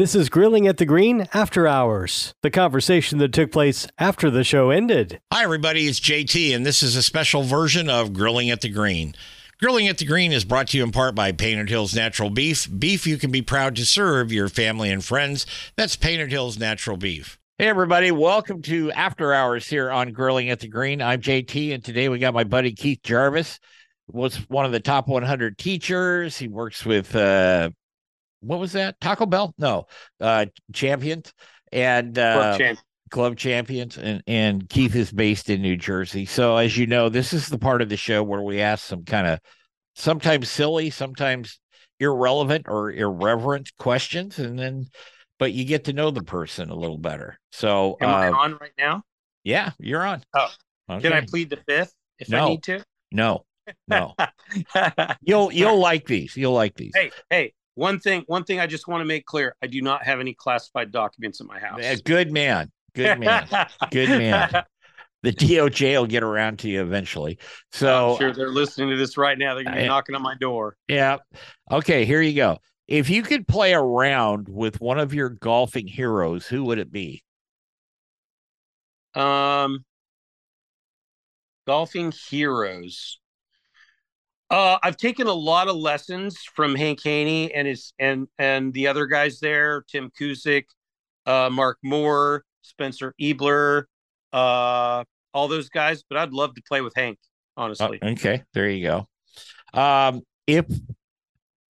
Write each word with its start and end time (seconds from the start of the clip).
This 0.00 0.14
is 0.14 0.30
Grilling 0.30 0.66
at 0.66 0.78
the 0.78 0.86
Green 0.86 1.28
After 1.34 1.66
Hours, 1.66 2.32
the 2.40 2.50
conversation 2.50 3.18
that 3.18 3.34
took 3.34 3.52
place 3.52 3.86
after 3.98 4.30
the 4.30 4.44
show 4.44 4.70
ended. 4.70 5.20
Hi, 5.30 5.44
everybody. 5.44 5.86
It's 5.86 6.00
JT, 6.00 6.56
and 6.56 6.64
this 6.64 6.82
is 6.82 6.96
a 6.96 7.02
special 7.02 7.42
version 7.42 7.90
of 7.90 8.14
Grilling 8.14 8.48
at 8.48 8.62
the 8.62 8.70
Green. 8.70 9.14
Grilling 9.60 9.88
at 9.88 9.98
the 9.98 10.06
Green 10.06 10.32
is 10.32 10.46
brought 10.46 10.68
to 10.68 10.78
you 10.78 10.84
in 10.84 10.90
part 10.90 11.14
by 11.14 11.32
Painted 11.32 11.68
Hills 11.68 11.94
Natural 11.94 12.30
Beef. 12.30 12.66
Beef 12.78 13.06
you 13.06 13.18
can 13.18 13.30
be 13.30 13.42
proud 13.42 13.76
to 13.76 13.84
serve 13.84 14.32
your 14.32 14.48
family 14.48 14.90
and 14.90 15.04
friends. 15.04 15.44
That's 15.76 15.96
Painted 15.96 16.30
Hills 16.30 16.58
Natural 16.58 16.96
Beef. 16.96 17.38
Hey, 17.58 17.68
everybody. 17.68 18.10
Welcome 18.10 18.62
to 18.62 18.90
After 18.92 19.34
Hours 19.34 19.68
here 19.68 19.90
on 19.90 20.14
Grilling 20.14 20.48
at 20.48 20.60
the 20.60 20.68
Green. 20.68 21.02
I'm 21.02 21.20
JT, 21.20 21.74
and 21.74 21.84
today 21.84 22.08
we 22.08 22.18
got 22.18 22.32
my 22.32 22.44
buddy 22.44 22.72
Keith 22.72 23.02
Jarvis. 23.02 23.60
Was 24.08 24.36
one 24.48 24.64
of 24.64 24.72
the 24.72 24.80
top 24.80 25.08
100 25.08 25.58
teachers. 25.58 26.38
He 26.38 26.48
works 26.48 26.86
with 26.86 27.14
uh, 27.14 27.68
what 28.40 28.58
was 28.58 28.72
that? 28.72 29.00
Taco 29.00 29.26
Bell? 29.26 29.54
No, 29.58 29.86
uh, 30.20 30.46
champions 30.72 31.32
and 31.72 32.18
uh, 32.18 32.32
club, 32.34 32.58
champ- 32.58 32.78
club 33.10 33.36
champions. 33.36 33.98
And 33.98 34.22
and 34.26 34.68
Keith 34.68 34.94
is 34.94 35.12
based 35.12 35.50
in 35.50 35.62
New 35.62 35.76
Jersey. 35.76 36.26
So 36.26 36.56
as 36.56 36.76
you 36.76 36.86
know, 36.86 37.08
this 37.08 37.32
is 37.32 37.48
the 37.48 37.58
part 37.58 37.82
of 37.82 37.88
the 37.88 37.96
show 37.96 38.22
where 38.22 38.42
we 38.42 38.60
ask 38.60 38.84
some 38.84 39.04
kind 39.04 39.26
of 39.26 39.40
sometimes 39.94 40.48
silly, 40.50 40.90
sometimes 40.90 41.60
irrelevant 41.98 42.66
or 42.68 42.90
irreverent 42.90 43.70
questions, 43.78 44.38
and 44.38 44.58
then 44.58 44.86
but 45.38 45.52
you 45.52 45.64
get 45.64 45.84
to 45.84 45.92
know 45.92 46.10
the 46.10 46.22
person 46.22 46.70
a 46.70 46.74
little 46.74 46.98
better. 46.98 47.38
So 47.52 47.96
am 48.00 48.08
uh, 48.08 48.12
I 48.12 48.28
on 48.30 48.58
right 48.60 48.72
now? 48.78 49.02
Yeah, 49.44 49.70
you're 49.78 50.04
on. 50.04 50.22
Oh, 50.34 50.48
okay. 50.90 51.02
can 51.02 51.12
I 51.12 51.22
plead 51.22 51.50
the 51.50 51.58
fifth 51.66 51.94
if 52.18 52.28
no. 52.28 52.44
I 52.44 52.48
need 52.50 52.62
to? 52.64 52.84
No, 53.12 53.44
no. 53.88 54.14
you'll 55.20 55.52
you'll 55.52 55.78
like 55.78 56.06
these. 56.06 56.36
You'll 56.36 56.52
like 56.52 56.74
these. 56.74 56.92
Hey, 56.94 57.10
hey, 57.28 57.52
one 57.80 57.98
thing, 57.98 58.24
one 58.26 58.44
thing 58.44 58.60
I 58.60 58.66
just 58.66 58.86
want 58.86 59.00
to 59.00 59.06
make 59.06 59.24
clear: 59.24 59.56
I 59.62 59.66
do 59.66 59.80
not 59.80 60.04
have 60.04 60.20
any 60.20 60.34
classified 60.34 60.92
documents 60.92 61.40
in 61.40 61.46
my 61.46 61.58
house. 61.58 62.00
Good 62.04 62.30
man, 62.30 62.70
good 62.94 63.18
man, 63.18 63.48
good 63.90 64.08
man. 64.10 64.64
The 65.22 65.34
DOJ 65.34 66.00
will 66.00 66.06
get 66.06 66.22
around 66.22 66.60
to 66.60 66.68
you 66.70 66.80
eventually. 66.80 67.38
So 67.72 68.12
I'm 68.12 68.18
sure 68.18 68.32
they're 68.32 68.48
listening 68.48 68.88
to 68.88 68.96
this 68.96 69.18
right 69.18 69.36
now. 69.36 69.54
They're 69.54 69.64
gonna 69.64 69.82
be 69.82 69.86
knocking 69.86 70.14
on 70.14 70.22
my 70.22 70.34
door. 70.34 70.78
Yeah. 70.88 71.18
Okay, 71.70 72.06
here 72.06 72.22
you 72.22 72.32
go. 72.32 72.56
If 72.88 73.10
you 73.10 73.22
could 73.22 73.46
play 73.46 73.74
a 73.74 73.82
round 73.82 74.48
with 74.48 74.80
one 74.80 74.98
of 74.98 75.12
your 75.12 75.28
golfing 75.28 75.86
heroes, 75.86 76.46
who 76.46 76.64
would 76.64 76.78
it 76.78 76.90
be? 76.90 77.22
Um, 79.14 79.84
golfing 81.66 82.14
heroes. 82.30 83.20
Uh, 84.50 84.78
I've 84.82 84.96
taken 84.96 85.28
a 85.28 85.32
lot 85.32 85.68
of 85.68 85.76
lessons 85.76 86.36
from 86.54 86.74
Hank 86.74 87.00
Haney 87.04 87.54
and 87.54 87.68
his 87.68 87.92
and 88.00 88.26
and 88.38 88.72
the 88.72 88.88
other 88.88 89.06
guys 89.06 89.38
there, 89.38 89.84
Tim 89.88 90.10
Cusick, 90.10 90.64
uh, 91.24 91.48
Mark 91.52 91.78
Moore, 91.84 92.44
Spencer 92.62 93.14
Ebler, 93.20 93.84
uh, 94.32 95.04
all 95.32 95.48
those 95.48 95.68
guys. 95.68 96.02
But 96.08 96.18
I'd 96.18 96.32
love 96.32 96.54
to 96.56 96.62
play 96.62 96.80
with 96.80 96.94
Hank, 96.96 97.18
honestly. 97.56 98.00
Uh, 98.02 98.10
okay, 98.10 98.42
there 98.52 98.68
you 98.68 98.86
go. 98.86 99.80
Um, 99.80 100.22
if 100.48 100.66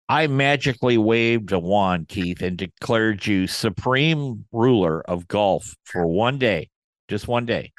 I 0.08 0.26
magically 0.26 0.96
waved 0.96 1.52
a 1.52 1.58
wand, 1.58 2.08
Keith, 2.08 2.40
and 2.40 2.56
declared 2.56 3.26
you 3.26 3.46
supreme 3.46 4.46
ruler 4.52 5.02
of 5.02 5.28
golf 5.28 5.74
for 5.84 6.06
one 6.06 6.38
day, 6.38 6.70
just 7.08 7.28
one 7.28 7.44
day, 7.44 7.72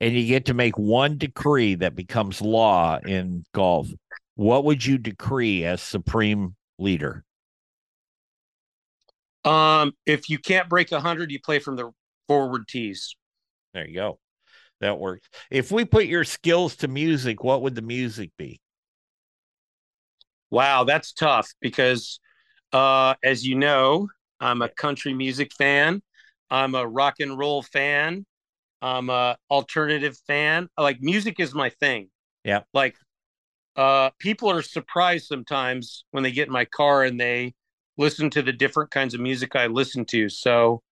and 0.00 0.14
you 0.14 0.26
get 0.26 0.46
to 0.46 0.54
make 0.54 0.78
one 0.78 1.18
decree 1.18 1.74
that 1.74 1.94
becomes 1.94 2.40
law 2.40 2.98
in 3.04 3.44
golf, 3.52 3.88
what 4.40 4.64
would 4.64 4.86
you 4.86 4.96
decree 4.96 5.66
as 5.66 5.82
supreme 5.82 6.56
leader? 6.78 7.26
Um, 9.44 9.92
if 10.06 10.30
you 10.30 10.38
can't 10.38 10.66
break 10.66 10.92
a 10.92 11.00
hundred, 11.00 11.30
you 11.30 11.38
play 11.38 11.58
from 11.58 11.76
the 11.76 11.90
forward 12.26 12.66
tees. 12.66 13.16
There 13.74 13.86
you 13.86 13.96
go. 13.96 14.18
That 14.80 14.98
works. 14.98 15.28
If 15.50 15.70
we 15.70 15.84
put 15.84 16.06
your 16.06 16.24
skills 16.24 16.74
to 16.76 16.88
music, 16.88 17.44
what 17.44 17.60
would 17.60 17.74
the 17.74 17.82
music 17.82 18.30
be? 18.38 18.62
Wow, 20.50 20.84
that's 20.84 21.12
tough 21.12 21.52
because 21.60 22.18
uh 22.72 23.16
as 23.22 23.44
you 23.44 23.56
know, 23.56 24.08
I'm 24.40 24.62
a 24.62 24.70
country 24.70 25.12
music 25.12 25.52
fan. 25.52 26.00
I'm 26.48 26.74
a 26.74 26.88
rock 26.88 27.16
and 27.20 27.38
roll 27.38 27.62
fan. 27.62 28.24
I'm 28.80 29.10
a 29.10 29.36
alternative 29.50 30.16
fan. 30.26 30.70
Like 30.78 31.02
music 31.02 31.40
is 31.40 31.52
my 31.54 31.68
thing. 31.68 32.08
Yeah. 32.42 32.60
Like 32.72 32.96
uh, 33.76 34.10
people 34.18 34.50
are 34.50 34.62
surprised 34.62 35.26
sometimes 35.26 36.04
when 36.10 36.22
they 36.22 36.32
get 36.32 36.48
in 36.48 36.52
my 36.52 36.64
car 36.64 37.04
and 37.04 37.18
they 37.20 37.54
listen 37.96 38.30
to 38.30 38.42
the 38.42 38.52
different 38.52 38.90
kinds 38.90 39.14
of 39.14 39.20
music 39.20 39.54
I 39.54 39.66
listen 39.66 40.04
to. 40.06 40.28
So, 40.28 40.82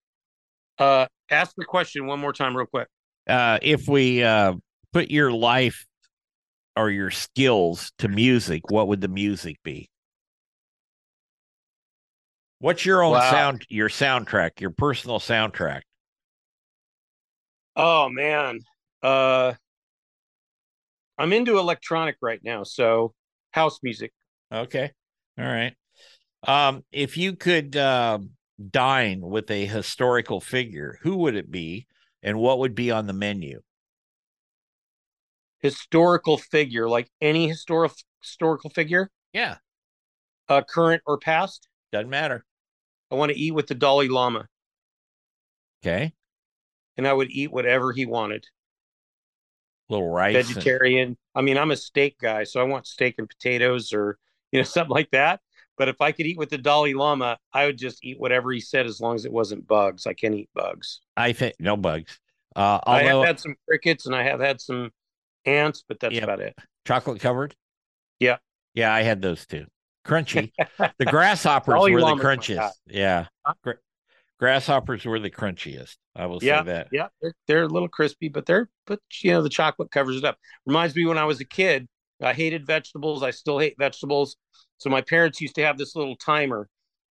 uh, 0.79 1.07
ask 1.31 1.55
the 1.57 1.65
question 1.65 2.07
one 2.07 2.21
more 2.21 2.33
time, 2.33 2.57
real 2.57 2.67
quick. 2.67 2.89
Uh, 3.29 3.59
if 3.63 3.89
we 3.89 4.23
uh, 4.23 4.55
put 4.93 5.11
your 5.11 5.33
life 5.33 5.87
or 6.77 6.91
your 6.91 7.11
skills 7.11 7.93
to 7.99 8.09
music, 8.09 8.71
what 8.71 8.89
would 8.89 9.01
the 9.01 9.09
music 9.09 9.57
be? 9.63 9.91
What's 12.61 12.85
your 12.85 13.03
own 13.03 13.13
wow. 13.13 13.31
sound, 13.31 13.67
your 13.69 13.89
soundtrack, 13.89 14.61
your 14.61 14.71
personal 14.71 15.21
soundtrack? 15.21 15.83
Oh 17.77 18.09
man. 18.09 18.61
Uh 19.01 19.55
I'm 21.19 21.33
into 21.33 21.59
electronic 21.59 22.17
right 22.23 22.41
now, 22.43 22.63
so 22.63 23.13
house 23.51 23.81
music. 23.83 24.13
Okay. 24.53 24.93
All 25.39 25.45
right. 25.45 25.75
Um, 26.47 26.85
if 26.93 27.17
you 27.17 27.35
could 27.35 27.77
uh, 27.77 28.21
dine 28.71 29.21
with 29.21 29.51
a 29.51 29.67
historical 29.67 30.41
figure, 30.41 30.99
who 31.03 31.17
would 31.19 31.35
it 31.35 31.51
be 31.51 31.87
and 32.23 32.39
what 32.39 32.61
would 32.61 32.75
be 32.75 32.91
on 32.93 33.07
the 33.07 33.13
menu? 33.13 33.61
Historical 35.61 36.39
figure, 36.39 36.89
like 36.89 37.11
any 37.21 37.49
historical 37.49 37.97
historical 38.23 38.71
figure? 38.71 39.11
Yeah. 39.33 39.57
Uh, 40.49 40.63
current 40.63 41.03
or 41.05 41.19
past? 41.19 41.69
Doesn't 41.93 42.09
matter. 42.09 42.45
I 43.11 43.17
want 43.17 43.33
to 43.33 43.39
eat 43.39 43.53
with 43.53 43.67
the 43.67 43.75
Dalai 43.75 44.09
Lama. 44.09 44.47
Okay. 45.83 46.13
And 46.97 47.07
I 47.09 47.13
would 47.13 47.31
eat 47.31 47.51
whatever 47.51 47.93
he 47.93 48.07
wanted 48.07 48.45
little 49.89 50.09
rice 50.09 50.49
vegetarian. 50.49 51.09
And... 51.09 51.17
i 51.35 51.41
mean 51.41 51.57
i'm 51.57 51.71
a 51.71 51.77
steak 51.77 52.19
guy 52.19 52.45
so 52.45 52.61
i 52.61 52.65
want 52.65 52.87
steak 52.87 53.17
and 53.19 53.29
potatoes 53.29 53.93
or 53.93 54.19
you 54.53 54.59
know 54.59 54.65
something 54.65 54.95
like 54.95 55.11
that. 55.13 55.41
But 55.77 55.89
if 55.89 56.01
i 56.01 56.11
could 56.11 56.27
eat 56.27 56.39
with 56.39 56.51
the 56.51 56.59
dalai 56.59 56.93
lama 56.93 57.39
i 57.53 57.67
would 57.67 57.79
just 57.79 58.05
eat 58.05 58.19
whatever 58.19 58.51
he 58.51 58.61
said 58.61 58.87
as 58.87 59.01
long 59.01 59.15
as 59.15 59.25
it 59.25 59.33
wasn't 59.33 59.67
bugs. 59.67 60.07
I 60.07 60.15
can't 60.15 60.35
eat 60.35 60.51
bugs. 60.55 61.01
I 61.17 61.33
think 61.33 61.55
no 61.61 61.77
bugs. 61.77 62.19
Uh 62.57 62.81
although... 62.83 63.01
i 63.01 63.03
have 63.05 63.27
had 63.27 63.41
some 63.41 63.55
crickets 63.69 64.07
and 64.07 64.15
i 64.15 64.23
have 64.23 64.41
had 64.41 64.61
some 64.61 64.91
ants 65.45 65.85
but 65.87 66.01
that's 66.01 66.15
yep. 66.15 66.25
about 66.25 66.41
it. 66.41 66.57
Chocolate 66.87 67.21
covered? 67.21 67.55
Yeah. 68.19 68.39
Yeah 68.75 68.93
i 68.93 69.03
had 69.03 69.23
those 69.23 69.47
too. 69.47 69.67
Crunchy. 70.05 70.53
The 70.99 71.05
grasshoppers 71.05 71.81
were 71.91 72.01
the 72.01 72.15
crunchiest. 72.15 72.73
yeah 72.87 73.27
grasshoppers 74.39 75.05
were 75.05 75.19
the 75.19 75.31
crunchiest 75.31 75.97
I 76.15 76.27
will 76.27 76.39
yeah, 76.43 76.61
say 76.61 76.67
that. 76.67 76.89
Yeah, 76.93 77.09
they're, 77.23 77.35
they're 77.47 77.63
a 77.63 77.69
little 77.69 77.89
crispy, 77.89 78.29
but 78.29 78.47
they're 78.47 78.69
but 78.87 79.01
you 79.23 79.31
know 79.31 79.43
the 79.43 79.49
chocolate 79.49 79.91
covers 79.91 80.17
it 80.17 80.25
up. 80.25 80.37
Reminds 80.67 80.97
me 80.97 81.07
when 81.07 81.19
I 81.19 81.25
was 81.25 81.41
a 81.41 81.45
kid, 81.45 81.89
I 82.23 82.33
hated 82.33 82.67
vegetables. 82.67 83.23
I 83.23 83.31
still 83.31 83.59
hate 83.59 83.77
vegetables. 83.79 84.37
So 84.79 84.91
my 84.91 85.01
parents 85.01 85.41
used 85.41 85.55
to 85.57 85.65
have 85.65 85.79
this 85.79 85.95
little 85.95 86.17
timer, 86.17 86.69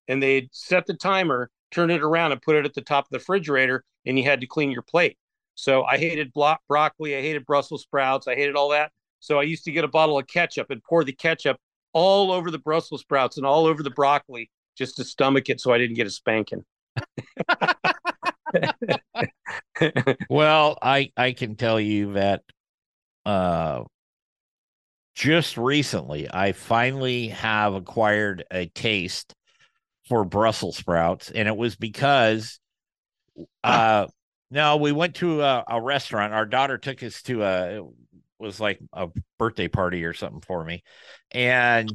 and 0.08 0.22
they'd 0.22 0.48
set 0.52 0.86
the 0.86 0.94
timer, 0.94 1.50
turn 1.70 1.90
it 1.90 2.02
around, 2.02 2.32
and 2.32 2.42
put 2.42 2.56
it 2.56 2.64
at 2.64 2.74
the 2.74 2.82
top 2.82 3.04
of 3.04 3.10
the 3.10 3.18
refrigerator, 3.18 3.84
and 4.04 4.18
you 4.18 4.24
had 4.24 4.40
to 4.40 4.46
clean 4.46 4.70
your 4.70 4.82
plate. 4.82 5.16
So 5.54 5.84
I 5.84 5.98
hated 5.98 6.32
blo- 6.32 6.56
broccoli. 6.68 7.16
I 7.16 7.22
hated 7.22 7.46
Brussels 7.46 7.82
sprouts. 7.82 8.28
I 8.28 8.34
hated 8.34 8.56
all 8.56 8.70
that. 8.70 8.90
So 9.20 9.38
I 9.38 9.42
used 9.42 9.64
to 9.64 9.72
get 9.72 9.84
a 9.84 9.88
bottle 9.88 10.18
of 10.18 10.26
ketchup 10.26 10.70
and 10.70 10.82
pour 10.82 11.02
the 11.02 11.12
ketchup 11.12 11.56
all 11.92 12.30
over 12.30 12.50
the 12.50 12.58
Brussels 12.58 13.00
sprouts 13.00 13.38
and 13.38 13.46
all 13.46 13.66
over 13.66 13.82
the 13.82 13.90
broccoli 13.90 14.50
just 14.76 14.96
to 14.96 15.04
stomach 15.04 15.48
it 15.48 15.60
so 15.60 15.72
I 15.72 15.78
didn't 15.78 15.96
get 15.96 16.06
a 16.06 16.10
spanking. 16.10 16.64
well, 20.30 20.78
I 20.82 21.10
I 21.16 21.32
can 21.32 21.56
tell 21.56 21.80
you 21.80 22.14
that 22.14 22.42
uh 23.26 23.84
just 25.14 25.56
recently 25.56 26.28
I 26.30 26.52
finally 26.52 27.28
have 27.28 27.74
acquired 27.74 28.44
a 28.50 28.66
taste 28.66 29.34
for 30.08 30.24
Brussels 30.24 30.76
sprouts 30.76 31.30
and 31.30 31.48
it 31.48 31.56
was 31.56 31.76
because 31.76 32.60
uh 33.64 34.06
no, 34.50 34.76
we 34.76 34.92
went 34.92 35.16
to 35.16 35.42
a, 35.42 35.64
a 35.68 35.82
restaurant. 35.82 36.32
Our 36.32 36.46
daughter 36.46 36.78
took 36.78 37.02
us 37.02 37.22
to 37.22 37.42
a 37.42 37.82
was 38.38 38.60
like 38.60 38.78
a 38.92 39.08
birthday 39.38 39.68
party 39.68 40.04
or 40.04 40.12
something 40.12 40.42
for 40.42 40.64
me. 40.64 40.84
And 41.32 41.90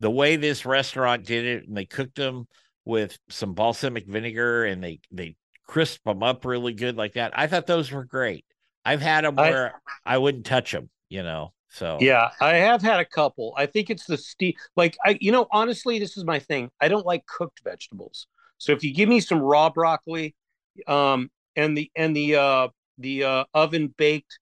the 0.00 0.10
way 0.10 0.36
this 0.36 0.66
restaurant 0.66 1.26
did 1.26 1.44
it, 1.46 1.68
and 1.68 1.76
they 1.76 1.86
cooked 1.86 2.16
them 2.16 2.46
with 2.90 3.16
some 3.30 3.54
balsamic 3.54 4.06
vinegar 4.06 4.64
and 4.64 4.82
they 4.84 5.00
they 5.10 5.36
crisp 5.66 6.02
them 6.04 6.22
up 6.22 6.44
really 6.44 6.74
good 6.74 6.96
like 6.96 7.14
that. 7.14 7.32
I 7.34 7.46
thought 7.46 7.66
those 7.66 7.90
were 7.90 8.04
great. 8.04 8.44
I've 8.84 9.00
had 9.00 9.24
them 9.24 9.36
where 9.36 9.80
I, 10.04 10.14
I 10.14 10.18
wouldn't 10.18 10.44
touch 10.44 10.72
them, 10.72 10.90
you 11.08 11.22
know. 11.22 11.52
So 11.70 11.98
yeah, 12.00 12.30
I 12.40 12.56
have 12.56 12.82
had 12.82 12.98
a 12.98 13.04
couple. 13.04 13.54
I 13.56 13.66
think 13.66 13.88
it's 13.88 14.04
the 14.04 14.18
steam. 14.18 14.54
Like 14.76 14.96
I, 15.06 15.16
you 15.20 15.30
know, 15.30 15.46
honestly, 15.52 16.00
this 16.00 16.16
is 16.16 16.24
my 16.24 16.40
thing. 16.40 16.70
I 16.80 16.88
don't 16.88 17.06
like 17.06 17.24
cooked 17.26 17.60
vegetables. 17.62 18.26
So 18.58 18.72
if 18.72 18.82
you 18.82 18.92
give 18.92 19.08
me 19.08 19.20
some 19.20 19.38
raw 19.38 19.70
broccoli, 19.70 20.34
um, 20.88 21.30
and 21.54 21.78
the 21.78 21.90
and 21.94 22.14
the 22.14 22.34
uh 22.34 22.68
the 22.98 23.24
uh 23.24 23.44
oven 23.54 23.94
baked 23.96 24.38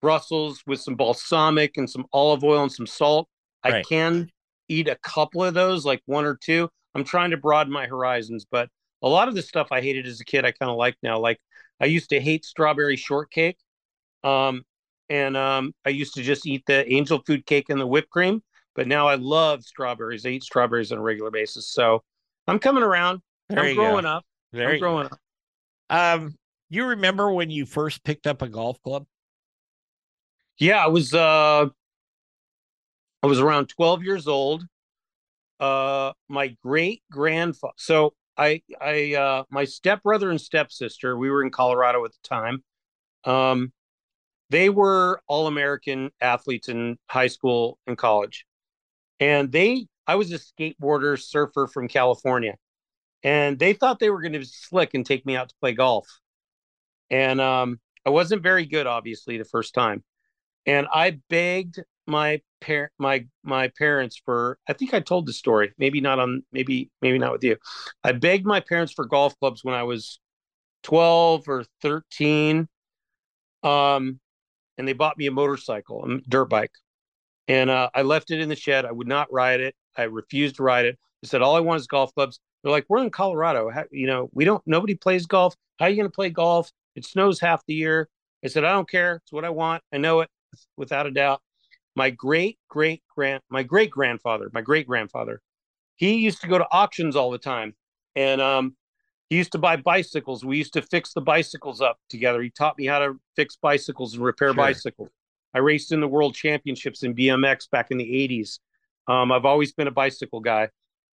Brussels 0.00 0.62
with 0.66 0.80
some 0.80 0.96
balsamic 0.96 1.76
and 1.76 1.88
some 1.88 2.06
olive 2.12 2.42
oil 2.42 2.62
and 2.62 2.72
some 2.72 2.86
salt. 2.86 3.28
Right. 3.64 3.74
I 3.74 3.82
can 3.82 4.30
eat 4.68 4.88
a 4.88 4.96
couple 4.96 5.44
of 5.44 5.52
those, 5.52 5.84
like 5.84 6.00
one 6.06 6.24
or 6.24 6.38
two. 6.40 6.70
I'm 6.94 7.04
trying 7.04 7.30
to 7.30 7.36
broaden 7.36 7.72
my 7.72 7.86
horizons, 7.86 8.46
but 8.50 8.68
a 9.02 9.08
lot 9.08 9.28
of 9.28 9.34
the 9.34 9.42
stuff 9.42 9.68
I 9.70 9.80
hated 9.80 10.06
as 10.06 10.20
a 10.20 10.24
kid, 10.24 10.44
I 10.44 10.52
kind 10.52 10.70
of 10.70 10.76
like 10.76 10.96
now. 11.02 11.18
Like 11.18 11.40
I 11.80 11.86
used 11.86 12.10
to 12.10 12.20
hate 12.20 12.44
strawberry 12.44 12.96
shortcake. 12.96 13.58
Um, 14.22 14.64
and 15.08 15.36
um, 15.36 15.74
I 15.84 15.90
used 15.90 16.14
to 16.14 16.22
just 16.22 16.46
eat 16.46 16.64
the 16.66 16.90
angel 16.90 17.22
food 17.26 17.46
cake 17.46 17.68
and 17.68 17.80
the 17.80 17.86
whipped 17.86 18.10
cream, 18.10 18.42
but 18.74 18.86
now 18.86 19.08
I 19.08 19.16
love 19.16 19.64
strawberries. 19.64 20.24
I 20.24 20.30
eat 20.30 20.44
strawberries 20.44 20.92
on 20.92 20.98
a 20.98 21.02
regular 21.02 21.30
basis. 21.30 21.68
So 21.68 22.02
I'm 22.46 22.58
coming 22.58 22.82
around. 22.82 23.20
There 23.48 23.60
I'm 23.60 23.74
growing 23.74 24.02
go. 24.02 24.08
up. 24.08 24.24
There 24.52 24.70
I'm 24.70 24.78
growing 24.78 25.08
go. 25.08 25.16
up. 25.90 26.20
Um, 26.20 26.34
you 26.68 26.86
remember 26.86 27.32
when 27.32 27.50
you 27.50 27.66
first 27.66 28.04
picked 28.04 28.26
up 28.26 28.42
a 28.42 28.48
golf 28.48 28.80
club? 28.82 29.06
Yeah, 30.58 30.84
I 30.84 30.88
was 30.88 31.12
uh 31.14 31.66
I 33.22 33.26
was 33.26 33.40
around 33.40 33.68
12 33.68 34.04
years 34.04 34.28
old. 34.28 34.64
Uh 35.60 36.12
my 36.28 36.56
great 36.62 37.02
grandfather 37.12 37.74
so 37.76 38.14
I 38.38 38.62
I 38.80 39.14
uh 39.14 39.44
my 39.50 39.64
stepbrother 39.64 40.30
and 40.30 40.40
stepsister, 40.40 41.16
we 41.18 41.30
were 41.30 41.42
in 41.44 41.50
Colorado 41.50 42.04
at 42.06 42.12
the 42.12 42.28
time. 42.28 42.64
Um 43.24 43.72
they 44.50 44.70
were 44.70 45.22
all 45.28 45.46
American 45.48 46.10
athletes 46.20 46.68
in 46.68 46.98
high 47.10 47.28
school 47.28 47.78
and 47.86 47.98
college. 47.98 48.46
And 49.20 49.52
they 49.52 49.86
I 50.06 50.16
was 50.16 50.32
a 50.32 50.38
skateboarder 50.38 51.20
surfer 51.20 51.66
from 51.68 51.88
California. 51.88 52.56
And 53.24 53.58
they 53.58 53.74
thought 53.74 54.00
they 54.00 54.10
were 54.10 54.22
going 54.22 54.34
to 54.34 54.40
be 54.40 54.46
slick 54.46 54.94
and 54.94 55.06
take 55.06 55.26
me 55.26 55.36
out 55.36 55.50
to 55.50 55.54
play 55.60 55.74
golf. 55.74 56.08
And 57.10 57.40
um 57.40 57.80
I 58.06 58.10
wasn't 58.10 58.42
very 58.42 58.66
good 58.66 58.86
obviously 58.86 59.36
the 59.38 59.44
first 59.44 59.74
time 59.74 60.02
and 60.66 60.86
I 60.92 61.20
begged 61.30 61.80
my 62.06 62.40
parent 62.60 62.92
my 62.98 63.26
my 63.42 63.68
parents 63.78 64.20
for 64.24 64.58
I 64.68 64.72
think 64.72 64.92
I 64.94 65.00
told 65.00 65.26
the 65.26 65.32
story 65.32 65.72
maybe 65.78 66.00
not 66.00 66.18
on 66.18 66.42
maybe 66.52 66.90
maybe 67.02 67.18
not 67.18 67.32
with 67.32 67.44
you. 67.44 67.56
I 68.04 68.12
begged 68.12 68.46
my 68.46 68.60
parents 68.60 68.92
for 68.92 69.04
golf 69.04 69.38
clubs 69.38 69.64
when 69.64 69.74
I 69.74 69.84
was 69.84 70.18
12 70.82 71.48
or 71.48 71.64
13 71.82 72.68
um 73.62 74.20
and 74.78 74.88
they 74.88 74.92
bought 74.94 75.18
me 75.18 75.26
a 75.26 75.30
motorcycle 75.30 76.04
a 76.04 76.20
dirt 76.28 76.46
bike. 76.46 76.72
And 77.48 77.68
uh, 77.68 77.90
I 77.94 78.02
left 78.02 78.30
it 78.30 78.40
in 78.40 78.48
the 78.48 78.56
shed. 78.56 78.84
I 78.84 78.92
would 78.92 79.08
not 79.08 79.32
ride 79.32 79.60
it. 79.60 79.74
I 79.96 80.04
refused 80.04 80.56
to 80.56 80.62
ride 80.62 80.86
it. 80.86 80.98
I 81.24 81.26
said 81.26 81.42
all 81.42 81.56
I 81.56 81.60
want 81.60 81.80
is 81.80 81.86
golf 81.86 82.14
clubs. 82.14 82.38
They're 82.62 82.72
like 82.72 82.86
we're 82.88 83.02
in 83.02 83.10
Colorado. 83.10 83.70
How, 83.70 83.84
you 83.90 84.06
know 84.06 84.30
we 84.32 84.44
don't 84.44 84.62
nobody 84.66 84.94
plays 84.94 85.26
golf. 85.26 85.54
How 85.78 85.86
are 85.86 85.90
you 85.90 85.96
going 85.96 86.08
to 86.08 86.14
play 86.14 86.30
golf? 86.30 86.70
It 86.94 87.04
snows 87.04 87.40
half 87.40 87.64
the 87.66 87.74
year. 87.74 88.08
I 88.44 88.48
said 88.48 88.64
I 88.64 88.72
don't 88.72 88.88
care. 88.88 89.16
It's 89.16 89.32
what 89.32 89.44
I 89.44 89.50
want. 89.50 89.82
I 89.92 89.98
know 89.98 90.20
it 90.20 90.30
without 90.76 91.06
a 91.06 91.10
doubt. 91.10 91.40
My 91.96 92.10
great 92.10 92.58
great 92.68 93.02
grand 93.14 93.42
my 93.50 93.62
great 93.62 93.90
grandfather, 93.90 94.50
my 94.52 94.60
great 94.60 94.86
grandfather, 94.86 95.40
he 95.96 96.16
used 96.16 96.40
to 96.42 96.48
go 96.48 96.58
to 96.58 96.66
auctions 96.70 97.16
all 97.16 97.30
the 97.30 97.38
time, 97.38 97.74
and 98.14 98.40
um, 98.40 98.76
he 99.28 99.36
used 99.36 99.52
to 99.52 99.58
buy 99.58 99.76
bicycles. 99.76 100.44
We 100.44 100.56
used 100.56 100.72
to 100.74 100.82
fix 100.82 101.12
the 101.12 101.20
bicycles 101.20 101.80
up 101.80 101.98
together. 102.08 102.40
He 102.42 102.50
taught 102.50 102.78
me 102.78 102.86
how 102.86 103.00
to 103.00 103.20
fix 103.36 103.56
bicycles 103.56 104.14
and 104.14 104.24
repair 104.24 104.48
sure. 104.48 104.54
bicycles. 104.54 105.10
I 105.52 105.58
raced 105.58 105.92
in 105.92 106.00
the 106.00 106.08
world 106.08 106.34
championships 106.34 107.02
in 107.02 107.14
BMX 107.14 107.68
back 107.70 107.90
in 107.90 107.98
the 107.98 108.04
80s. 108.04 108.60
Um, 109.08 109.32
I've 109.32 109.44
always 109.44 109.72
been 109.72 109.88
a 109.88 109.92
bicycle 109.92 110.40
guy. 110.40 110.68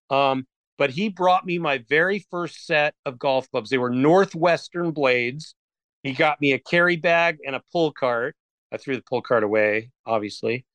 Um, 0.09 0.47
but 0.77 0.91
he 0.91 1.09
brought 1.09 1.45
me 1.45 1.57
my 1.57 1.79
very 1.89 2.25
first 2.31 2.65
set 2.65 2.93
of 3.05 3.19
golf 3.19 3.49
clubs. 3.51 3.69
They 3.69 3.79
were 3.79 3.89
Northwestern 3.89 4.91
blades. 4.91 5.55
He 6.03 6.13
got 6.13 6.39
me 6.39 6.53
a 6.53 6.59
carry 6.59 6.95
bag 6.95 7.39
and 7.45 7.55
a 7.55 7.63
pull 7.73 7.91
cart. 7.91 8.35
I 8.71 8.77
threw 8.77 8.95
the 8.95 9.03
pull 9.03 9.21
cart 9.21 9.43
away, 9.43 9.91
obviously. 10.05 10.65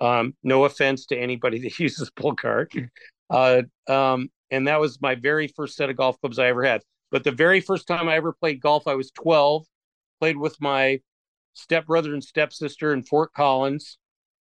Um, 0.00 0.34
no 0.42 0.64
offense 0.64 1.06
to 1.06 1.16
anybody 1.16 1.58
that 1.62 1.78
uses 1.78 2.10
pull 2.10 2.34
cart. 2.34 2.72
Uh, 3.30 3.62
um, 3.88 4.30
and 4.50 4.68
that 4.68 4.80
was 4.80 5.00
my 5.00 5.14
very 5.14 5.48
first 5.48 5.76
set 5.76 5.90
of 5.90 5.96
golf 5.96 6.20
clubs 6.20 6.38
I 6.38 6.48
ever 6.48 6.64
had. 6.64 6.82
But 7.10 7.24
the 7.24 7.32
very 7.32 7.60
first 7.60 7.86
time 7.86 8.08
I 8.08 8.16
ever 8.16 8.32
played 8.32 8.60
golf, 8.60 8.86
I 8.86 8.94
was 8.94 9.10
12, 9.12 9.66
played 10.20 10.36
with 10.36 10.60
my 10.60 11.00
stepbrother 11.54 12.14
and 12.14 12.24
stepsister 12.24 12.92
in 12.92 13.02
Fort 13.02 13.32
Collins. 13.34 13.98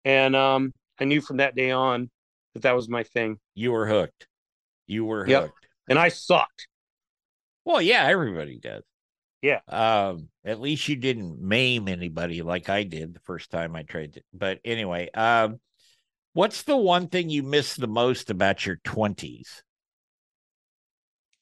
And 0.04 0.34
um, 0.34 0.72
I 1.00 1.04
knew 1.04 1.20
from 1.20 1.38
that 1.38 1.54
day 1.54 1.70
on 1.70 2.10
that 2.54 2.62
that 2.62 2.74
was 2.74 2.88
my 2.88 3.04
thing. 3.04 3.38
You 3.54 3.72
were 3.72 3.86
hooked. 3.86 4.26
You 4.86 5.04
were 5.04 5.20
hooked. 5.20 5.30
Yep. 5.30 5.50
And 5.88 5.98
I 5.98 6.08
sucked. 6.08 6.66
Well, 7.64 7.82
yeah, 7.82 8.06
everybody 8.06 8.58
does. 8.58 8.82
Yeah. 9.40 9.60
Um, 9.68 10.28
at 10.44 10.60
least 10.60 10.88
you 10.88 10.96
didn't 10.96 11.40
maim 11.40 11.88
anybody 11.88 12.42
like 12.42 12.68
I 12.68 12.82
did 12.82 13.14
the 13.14 13.20
first 13.20 13.50
time 13.50 13.76
I 13.76 13.82
tried 13.82 14.16
it. 14.16 14.24
But 14.32 14.60
anyway, 14.64 15.10
um, 15.14 15.60
what's 16.32 16.62
the 16.62 16.76
one 16.76 17.08
thing 17.08 17.30
you 17.30 17.42
miss 17.42 17.76
the 17.76 17.86
most 17.86 18.30
about 18.30 18.66
your 18.66 18.76
twenties? 18.76 19.62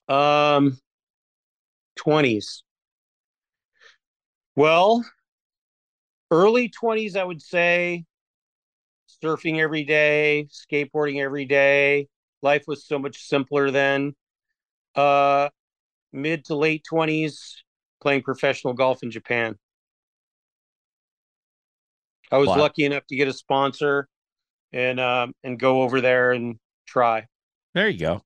Um, 0.09 0.79
twenties. 1.97 2.63
Well, 4.55 5.05
early 6.31 6.69
twenties, 6.69 7.17
I 7.17 7.25
would 7.25 7.43
say 7.43 8.05
surfing 9.23 9.59
every 9.59 9.85
day, 9.85 10.49
skateboarding 10.51 11.21
every 11.23 11.47
day. 11.47 12.09
Life 12.43 12.65
was 12.67 12.85
so 12.85 12.99
much 12.99 13.23
simpler 13.27 13.71
then. 13.71 14.15
Uh, 14.95 15.49
mid 16.13 16.45
to 16.47 16.55
late 16.57 16.85
twenties, 16.85 17.63
playing 18.07 18.23
professional 18.23 18.73
golf 18.73 19.03
in 19.03 19.11
Japan. 19.11 19.57
I 22.31 22.39
was 22.39 22.47
wow. 22.47 22.59
lucky 22.59 22.85
enough 22.85 23.05
to 23.09 23.17
get 23.17 23.27
a 23.27 23.33
sponsor 23.33 24.07
and 24.73 25.01
um, 25.01 25.33
and 25.43 25.59
go 25.59 25.83
over 25.83 26.01
there 26.01 26.31
and 26.31 26.57
try. 26.87 27.27
There 27.75 27.89
you 27.89 27.99
go. 27.99 28.23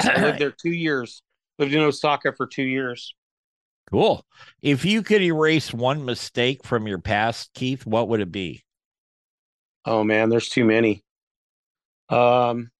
I 0.00 0.20
lived 0.20 0.38
there 0.40 0.50
two 0.50 0.72
years. 0.72 1.22
Lived 1.60 1.74
in 1.74 1.80
Osaka 1.80 2.32
for 2.32 2.44
two 2.44 2.64
years. 2.64 3.14
Cool. 3.88 4.26
If 4.62 4.84
you 4.84 5.04
could 5.04 5.22
erase 5.22 5.72
one 5.72 6.04
mistake 6.04 6.64
from 6.64 6.88
your 6.88 6.98
past, 6.98 7.50
Keith, 7.54 7.86
what 7.86 8.08
would 8.08 8.18
it 8.18 8.32
be? 8.32 8.64
Oh 9.84 10.02
man, 10.02 10.28
there's 10.28 10.48
too 10.48 10.64
many. 10.64 11.04
Um, 12.08 12.72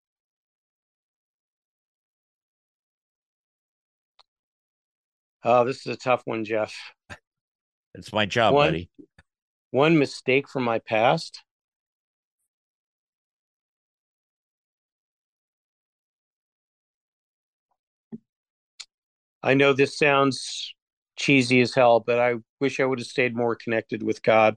Oh, 5.49 5.65
this 5.65 5.87
is 5.87 5.87
a 5.87 5.97
tough 5.97 6.23
one, 6.25 6.45
Jeff. 6.45 6.75
It's 7.95 8.13
my 8.13 8.27
job, 8.27 8.53
one, 8.53 8.67
buddy. 8.67 8.91
One 9.71 9.97
mistake 9.97 10.49
from 10.49 10.65
my 10.65 10.81
past. 10.81 11.41
I 19.41 19.55
know 19.55 19.73
this 19.73 19.97
sounds 19.97 20.75
cheesy 21.15 21.61
as 21.61 21.73
hell, 21.73 22.01
but 22.01 22.19
I 22.19 22.35
wish 22.61 22.81
I 22.81 22.85
would 22.85 22.99
have 22.99 23.07
stayed 23.07 23.37
more 23.37 23.55
connected 23.55 24.03
with 24.03 24.25
God. 24.25 24.57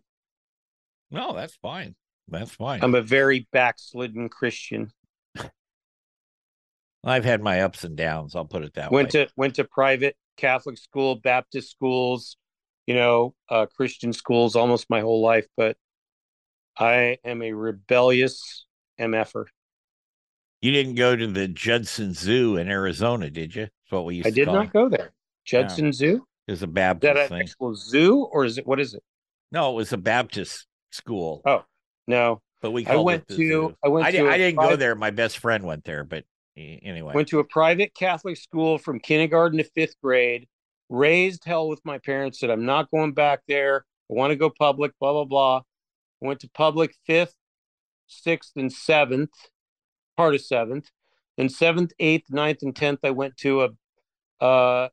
No, 1.11 1.33
that's 1.35 1.55
fine. 1.57 1.93
That's 2.27 2.49
fine. 2.49 2.83
I'm 2.83 2.95
a 2.95 3.03
very 3.03 3.47
backslidden 3.51 4.29
Christian. 4.29 4.91
I've 7.03 7.25
had 7.25 7.43
my 7.43 7.61
ups 7.61 7.83
and 7.83 7.95
downs. 7.95 8.35
I'll 8.35 8.45
put 8.45 8.63
it 8.63 8.73
that 8.73 8.91
went 8.91 9.13
way. 9.13 9.19
Went 9.19 9.29
to 9.29 9.33
went 9.35 9.55
to 9.55 9.65
private 9.65 10.15
Catholic 10.39 10.77
school, 10.77 11.15
Baptist 11.15 11.69
schools, 11.71 12.37
you 12.87 12.95
know, 12.95 13.35
uh, 13.49 13.65
Christian 13.75 14.13
schools 14.13 14.55
almost 14.55 14.89
my 14.89 15.01
whole 15.01 15.21
life, 15.21 15.45
but 15.57 15.77
I 16.77 17.17
am 17.25 17.41
a 17.41 17.51
rebellious 17.53 18.65
MFer. 18.99 19.45
You 20.61 20.71
didn't 20.71 20.95
go 20.95 21.15
to 21.15 21.27
the 21.27 21.47
Judson 21.47 22.13
Zoo 22.13 22.57
in 22.57 22.69
Arizona, 22.69 23.29
did 23.29 23.55
you? 23.55 23.63
That's 23.63 23.91
what 23.91 24.05
we 24.05 24.15
used 24.15 24.27
I 24.27 24.31
did 24.31 24.47
not 24.47 24.73
go 24.73 24.89
there. 24.89 25.11
Judson 25.45 25.93
Zoo? 25.93 26.25
Is 26.47 26.61
a 26.63 26.65
Is 26.65 26.71
Baptist 26.71 27.13
that 27.15 27.29
thing. 27.29 27.47
zoo 27.75 28.23
or 28.31 28.43
is 28.43 28.57
it 28.57 28.65
what 28.65 28.79
is 28.79 28.93
it? 28.93 29.03
No, 29.51 29.71
it 29.71 29.75
was 29.75 29.93
a 29.93 29.97
Baptist 29.97 30.65
school, 30.91 31.41
Oh, 31.45 31.63
no. 32.07 32.41
but 32.61 32.71
we 32.71 32.85
I 32.87 32.95
went 32.95 33.23
it 33.23 33.27
to 33.29 33.35
zoo. 33.35 33.75
I 33.83 33.87
went 33.89 34.05
I, 34.07 34.11
to 34.11 34.17
di- 34.17 34.25
a 34.25 34.29
I 34.31 34.37
didn't 34.37 34.59
go 34.59 34.75
there. 34.75 34.95
My 34.95 35.11
best 35.11 35.37
friend 35.37 35.63
went 35.63 35.83
there, 35.83 36.03
but 36.03 36.23
anyway. 36.59 37.13
Went 37.13 37.27
to 37.29 37.39
a 37.39 37.43
private 37.43 37.93
Catholic 37.93 38.37
school 38.37 38.77
from 38.77 38.99
kindergarten 38.99 39.57
to 39.57 39.63
fifth 39.63 39.95
grade. 40.01 40.47
Raised 40.89 41.45
hell 41.45 41.69
with 41.69 41.81
my 41.85 41.99
parents. 41.99 42.39
Said 42.39 42.49
I'm 42.49 42.65
not 42.65 42.91
going 42.91 43.13
back 43.13 43.41
there. 43.47 43.85
I 44.09 44.13
want 44.15 44.31
to 44.31 44.35
go 44.35 44.49
public. 44.49 44.91
Blah 44.99 45.13
blah 45.13 45.25
blah. 45.25 45.61
Went 46.21 46.39
to 46.41 46.49
public 46.49 46.95
fifth, 47.05 47.35
sixth, 48.07 48.53
and 48.55 48.71
seventh. 48.71 49.31
Part 50.17 50.35
of 50.35 50.41
seventh. 50.41 50.89
Then 51.37 51.47
seventh, 51.47 51.93
eighth, 51.99 52.29
ninth, 52.29 52.63
and 52.63 52.75
tenth. 52.75 52.99
I 53.03 53.11
went 53.11 53.37
to 53.37 53.63
a 53.63 53.69
uh 54.43 54.89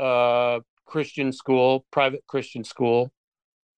uh 0.00 0.60
Christian 0.86 1.32
school, 1.32 1.84
private 1.90 2.24
Christian 2.26 2.64
school. 2.64 3.12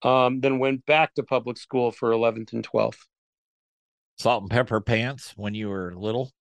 Um, 0.03 0.41
then 0.41 0.61
went 0.61 0.87
back 0.87 1.15
to 1.15 1.23
public 1.25 1.57
school 1.57 1.91
for 1.91 2.13
eleventh 2.13 2.53
and 2.53 2.63
twelfth. 2.63 3.07
Salt 4.19 4.43
and 4.43 4.51
pepper 4.51 4.81
pants 4.81 5.35
when 5.37 5.55
you 5.55 5.69
were 5.69 5.95
little. 5.97 6.33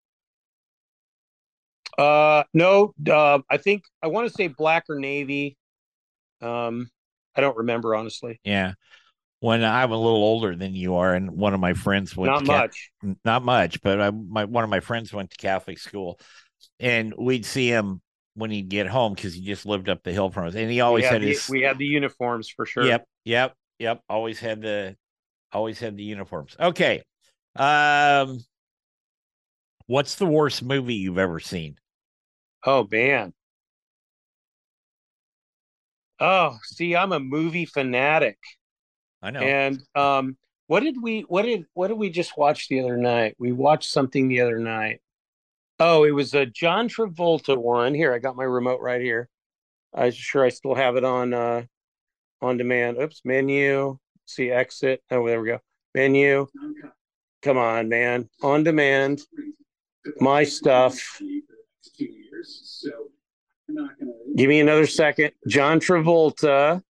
Uh, 1.98 2.44
no, 2.54 2.94
uh, 3.10 3.40
I 3.50 3.58
think 3.58 3.84
I 4.04 4.08
want 4.08 4.28
to 4.28 4.34
say 4.34 4.48
black 4.48 4.86
or 4.90 5.00
navy. 5.00 5.58
Um, 6.42 6.90
I 7.36 7.42
don't 7.42 7.58
remember 7.58 7.96
honestly. 7.96 8.40
Yeah. 8.44 8.74
When 9.40 9.64
I'm 9.64 9.92
a 9.92 9.98
little 9.98 10.24
older 10.24 10.56
than 10.56 10.74
you 10.74 10.96
are, 10.96 11.14
and 11.14 11.32
one 11.32 11.54
of 11.54 11.60
my 11.60 11.74
friends 11.76 12.18
went 12.18 12.32
Not 12.32 12.40
to 12.40 12.46
much. 12.46 12.92
n- 13.04 13.18
not 13.24 13.44
much, 13.44 13.82
but 13.84 14.02
I, 14.02 14.10
my 14.10 14.46
one 14.46 14.64
of 14.64 14.70
my 14.72 14.80
friends 14.80 15.14
went 15.14 15.30
to 15.30 15.38
Catholic 15.38 15.78
school, 15.78 16.20
and 16.80 17.14
we'd 17.16 17.46
see 17.46 17.68
him 17.68 18.02
when 18.34 18.50
he'd 18.50 18.70
get 18.70 18.88
home 18.88 19.14
because 19.14 19.36
he 19.36 19.42
just 19.42 19.68
lived 19.68 19.90
up 19.90 20.02
the 20.02 20.12
hill 20.12 20.32
from 20.32 20.48
us, 20.48 20.56
and 20.56 20.72
he 20.72 20.82
always 20.82 21.06
had 21.06 21.14
had 21.14 21.22
the, 21.22 21.28
his. 21.28 21.48
we 21.50 21.62
had 21.62 21.78
the 21.78 21.86
uniforms 21.86 22.50
for 22.50 22.66
sure. 22.66 22.84
Yep, 22.84 23.06
yep, 23.26 23.54
yep. 23.78 24.02
Always 24.10 24.40
had 24.40 24.62
the, 24.62 24.96
always 25.52 25.80
had 25.80 25.98
the 25.98 26.04
uniforms. 26.04 26.56
Okay, 26.60 27.04
um, 27.56 28.40
what's 29.86 30.16
the 30.16 30.26
worst 30.26 30.64
movie 30.64 30.96
you've 30.96 31.20
ever 31.20 31.40
seen? 31.40 31.78
Oh 32.66 32.88
man. 32.92 33.34
Oh, 36.20 36.58
see, 36.64 36.96
I'm 36.96 37.12
a 37.12 37.20
movie 37.20 37.66
fanatic. 37.66 38.38
I 39.22 39.32
know. 39.32 39.40
And 39.42 39.82
um, 39.96 40.38
what 40.68 40.82
did 40.82 41.02
we 41.02 41.22
what 41.22 41.44
did 41.44 41.66
what 41.74 41.88
did 41.88 41.98
we 41.98 42.10
just 42.10 42.38
watch 42.38 42.68
the 42.68 42.80
other 42.82 42.98
night? 42.98 43.36
We 43.38 43.52
watched 43.52 43.90
something 43.92 44.28
the 44.28 44.42
other 44.42 44.60
night. 44.60 45.02
Oh, 45.80 46.04
it 46.04 46.12
was 46.12 46.34
a 46.34 46.46
John 46.46 46.90
Travolta 46.90 47.56
one. 47.56 47.94
Here, 47.94 48.14
I 48.14 48.20
got 48.20 48.36
my 48.36 48.44
remote 48.44 48.82
right 48.82 49.02
here. 49.02 49.30
I'm 49.94 50.12
sure 50.12 50.44
I 50.44 50.50
still 50.50 50.76
have 50.76 50.96
it 50.96 51.04
on 51.04 51.34
uh 51.34 51.64
on 52.42 52.58
demand. 52.58 52.98
Oops, 52.98 53.22
menu. 53.24 53.98
See 54.26 54.52
exit. 54.52 55.02
Oh, 55.12 55.26
there 55.28 55.42
we 55.42 55.48
go. 55.48 55.60
Menu. 55.96 56.48
Come 57.42 57.58
on, 57.58 57.90
man. 57.90 58.30
On 58.42 58.64
demand. 58.64 59.22
My 60.20 60.44
stuff. 60.44 61.22
Give 64.36 64.50
me 64.50 64.60
another 64.60 64.88
second. 64.88 65.32
John 65.48 65.80
Travolta 65.80 66.82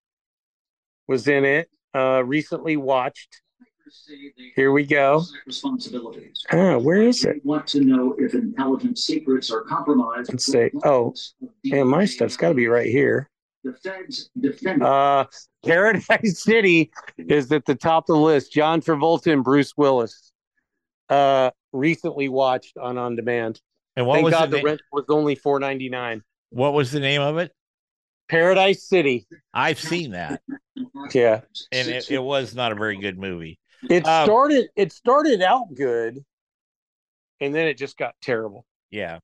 was 1.08 1.28
in 1.28 1.46
it. 1.46 1.70
Uh 1.96 2.24
recently 2.24 2.78
watched. 2.78 3.42
Here 4.56 4.72
we 4.72 4.86
go. 4.86 5.24
Responsibilities. 5.46 6.44
Ah, 6.52 6.78
where 6.78 7.02
is 7.02 7.24
it? 7.24 7.38
Want 7.46 7.68
to 7.68 7.82
know 7.82 8.16
if 8.18 8.34
intelligence 8.34 9.04
secrets 9.04 9.50
are 9.50 9.62
compromised. 9.62 10.30
Let's 10.32 10.46
see. 10.46 10.70
Oh, 10.84 11.14
And 11.72 11.88
my 11.90 12.06
stuff's 12.06 12.36
got 12.38 12.50
to 12.50 12.54
be 12.54 12.68
right 12.68 12.90
here. 12.90 13.30
The 13.64 13.74
feds 13.74 14.30
defended. 14.40 14.84
Uh, 14.84 15.26
Paradise 15.66 16.42
City 16.44 16.92
is 17.18 17.52
at 17.52 17.66
the 17.66 17.76
top 17.76 18.04
of 18.10 18.16
the 18.16 18.22
list. 18.22 18.52
John 18.52 18.82
Travolta 18.82 19.32
and 19.32 19.44
Bruce 19.44 19.74
Willis. 19.78 20.32
Uh, 21.10 21.52
recently 21.72 22.28
watched 22.30 22.78
on 22.78 22.98
on 22.98 23.16
demand. 23.16 23.62
And 23.98 24.06
what 24.08 24.16
Thank 24.16 24.26
was 24.26 24.34
God 24.34 24.52
the 24.52 24.58
the 24.58 24.64
rent 24.64 24.82
was 24.94 25.04
only 25.10 25.36
four 25.36 25.60
ninety 25.60 25.90
nine. 25.90 26.22
what 26.52 26.72
was 26.74 26.92
the 26.92 27.02
name 27.02 27.22
of 27.22 27.38
it? 27.38 27.52
Paradise 28.30 28.84
City. 28.88 29.28
I've 29.54 29.80
seen 29.80 30.12
that, 30.12 30.42
Yeah, 31.14 31.42
and 31.74 31.88
it, 31.90 32.10
it 32.12 32.20
was 32.22 32.56
not 32.56 32.72
a 32.72 32.76
very 32.76 32.98
good 32.98 33.18
movie. 33.18 33.60
it 33.90 34.06
Um, 34.08 34.26
started. 34.26 34.68
It 34.76 34.92
started 34.94 35.42
out 35.42 35.74
good, 35.76 36.24
and 37.42 37.54
then 37.56 37.68
it 37.68 37.78
just 37.78 37.98
got 37.98 38.16
terrible. 38.22 38.66
Yeah, 38.92 39.20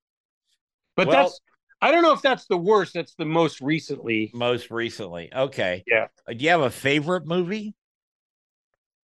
But 0.97 1.07
Well- 1.07 1.23
that's. 1.23 1.39
I 1.81 1.91
don't 1.91 2.01
know 2.01 2.13
if 2.13 2.21
that's 2.21 2.45
the 2.45 2.55
worst. 2.57 2.93
That's 2.93 3.13
the 3.15 3.25
most 3.25 3.59
recently. 3.59 4.31
most 4.33 4.71
recently. 4.71 5.29
Okay. 5.33 5.83
Yeah. 5.85 6.07
Uh, 6.25 6.31
Do 6.31 6.41
you 6.45 6.49
have 6.51 6.61
a 6.61 6.69
favorite 6.69 7.25
movie? 7.27 7.75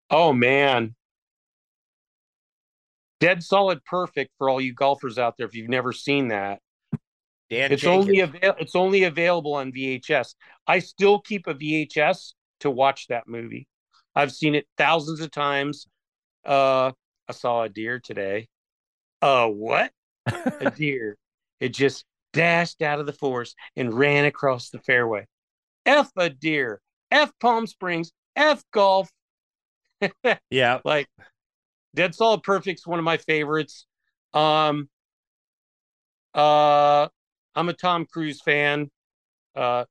Oh 0.10 0.32
man. 0.32 0.96
Dead 3.20 3.44
solid 3.44 3.84
perfect 3.86 4.32
for 4.38 4.50
all 4.50 4.62
you 4.62 4.74
golfers 4.74 5.18
out 5.20 5.36
there 5.38 5.48
if 5.48 5.56
you've 5.56 5.70
never 5.70 5.92
seen 5.92 6.30
that. 6.30 6.60
Dan 7.50 7.72
It's 7.72 7.84
only 7.86 8.20
avail- 8.20 8.56
it's 8.60 8.76
only 8.76 9.04
available 9.04 9.56
on 9.56 9.72
VHS. 9.72 10.36
I 10.68 10.80
still 10.80 11.20
keep 11.20 11.48
a 11.48 11.54
VHS 11.54 12.34
to 12.62 12.70
watch 12.70 13.08
that 13.08 13.28
movie. 13.28 13.68
I've 14.16 14.32
seen 14.32 14.56
it 14.56 14.68
thousands 14.78 15.20
of 15.22 15.32
times. 15.32 15.88
Uh 16.46 16.92
I 17.28 17.32
saw 17.34 17.64
a 17.64 17.70
deer 17.70 18.00
today. 18.00 18.48
Uh 19.22 19.48
what? 19.48 19.92
A 20.28 20.72
deer. 20.76 21.18
It 21.60 21.70
just 21.70 22.06
dashed 22.34 22.82
out 22.82 23.00
of 23.00 23.06
the 23.08 23.14
forest 23.14 23.56
and 23.76 23.94
ran 23.94 24.26
across 24.26 24.70
the 24.70 24.80
fairway. 24.80 25.26
F 25.86 26.12
a 26.16 26.30
deer. 26.30 26.80
F 27.12 27.32
Palm 27.40 27.66
Springs. 27.68 28.12
F 28.36 28.64
golf. 28.72 29.10
yeah. 30.52 30.80
like 30.86 31.08
Dead 31.96 32.14
Solid 32.16 32.44
Perfect's 32.44 32.86
one 32.86 33.00
of 33.00 33.06
my 33.06 33.18
favorites. 33.18 33.86
Um 34.34 34.90
uh 36.34 37.08
I'm 37.56 37.70
a 37.70 37.74
Tom 37.74 38.06
Cruise 38.06 38.42
fan. 38.42 38.90
Uh 39.56 39.86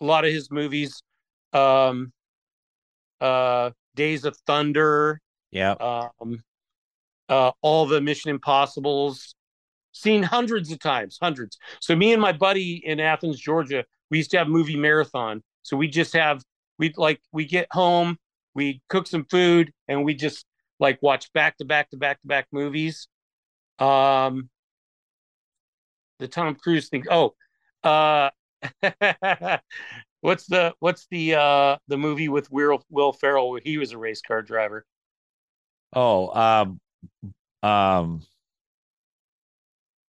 a 0.00 0.04
lot 0.04 0.24
of 0.24 0.32
his 0.32 0.50
movies. 0.50 1.02
Um 1.52 2.12
uh 3.20 3.70
Days 3.96 4.24
of 4.24 4.36
Thunder, 4.46 5.20
Yeah. 5.50 5.72
um 5.72 6.42
uh 7.28 7.52
all 7.60 7.86
the 7.86 8.00
Mission 8.00 8.30
Impossibles. 8.30 9.34
Seen 9.92 10.22
hundreds 10.22 10.70
of 10.70 10.78
times, 10.78 11.18
hundreds. 11.20 11.58
So 11.80 11.96
me 11.96 12.12
and 12.12 12.22
my 12.22 12.32
buddy 12.32 12.80
in 12.84 13.00
Athens, 13.00 13.40
Georgia, 13.40 13.84
we 14.08 14.18
used 14.18 14.30
to 14.30 14.38
have 14.38 14.46
movie 14.48 14.76
marathon. 14.76 15.42
So 15.62 15.76
we 15.76 15.88
just 15.88 16.14
have 16.14 16.42
we 16.78 16.92
like 16.96 17.20
we 17.32 17.44
get 17.44 17.66
home, 17.72 18.16
we 18.54 18.80
cook 18.88 19.06
some 19.06 19.24
food, 19.24 19.72
and 19.88 20.04
we 20.04 20.14
just 20.14 20.46
like 20.80 20.98
watch 21.02 21.32
back 21.32 21.56
to 21.58 21.64
back 21.64 21.90
to 21.90 21.96
back 21.96 22.20
to 22.22 22.26
back 22.26 22.46
movies. 22.50 23.06
Um 23.78 24.48
the 26.18 26.26
Tom 26.28 26.54
Cruise 26.56 26.88
thing. 26.88 27.04
Oh, 27.10 27.34
uh 27.84 28.30
what's 30.20 30.46
the 30.46 30.74
what's 30.80 31.06
the 31.10 31.34
uh 31.34 31.76
the 31.88 31.96
movie 31.96 32.28
with 32.28 32.50
Will 32.50 32.82
Will 32.90 33.12
Ferrell 33.12 33.50
where 33.50 33.60
he 33.64 33.78
was 33.78 33.92
a 33.92 33.98
race 33.98 34.20
car 34.20 34.42
driver? 34.42 34.84
Oh, 35.92 36.28
um, 36.38 36.80
um, 37.68 38.22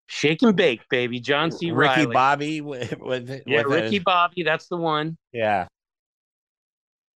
Shake 0.06 0.42
and 0.42 0.56
Bake, 0.56 0.88
baby. 0.88 1.20
John 1.20 1.52
C. 1.52 1.70
Ricky 1.70 2.00
Reilly. 2.00 2.14
Bobby 2.14 2.60
with, 2.62 2.98
with 2.98 3.42
Yeah, 3.46 3.58
with 3.58 3.66
Ricky 3.66 3.96
his- 3.96 4.04
Bobby, 4.04 4.42
that's 4.42 4.66
the 4.66 4.76
one. 4.76 5.16
yeah. 5.32 5.68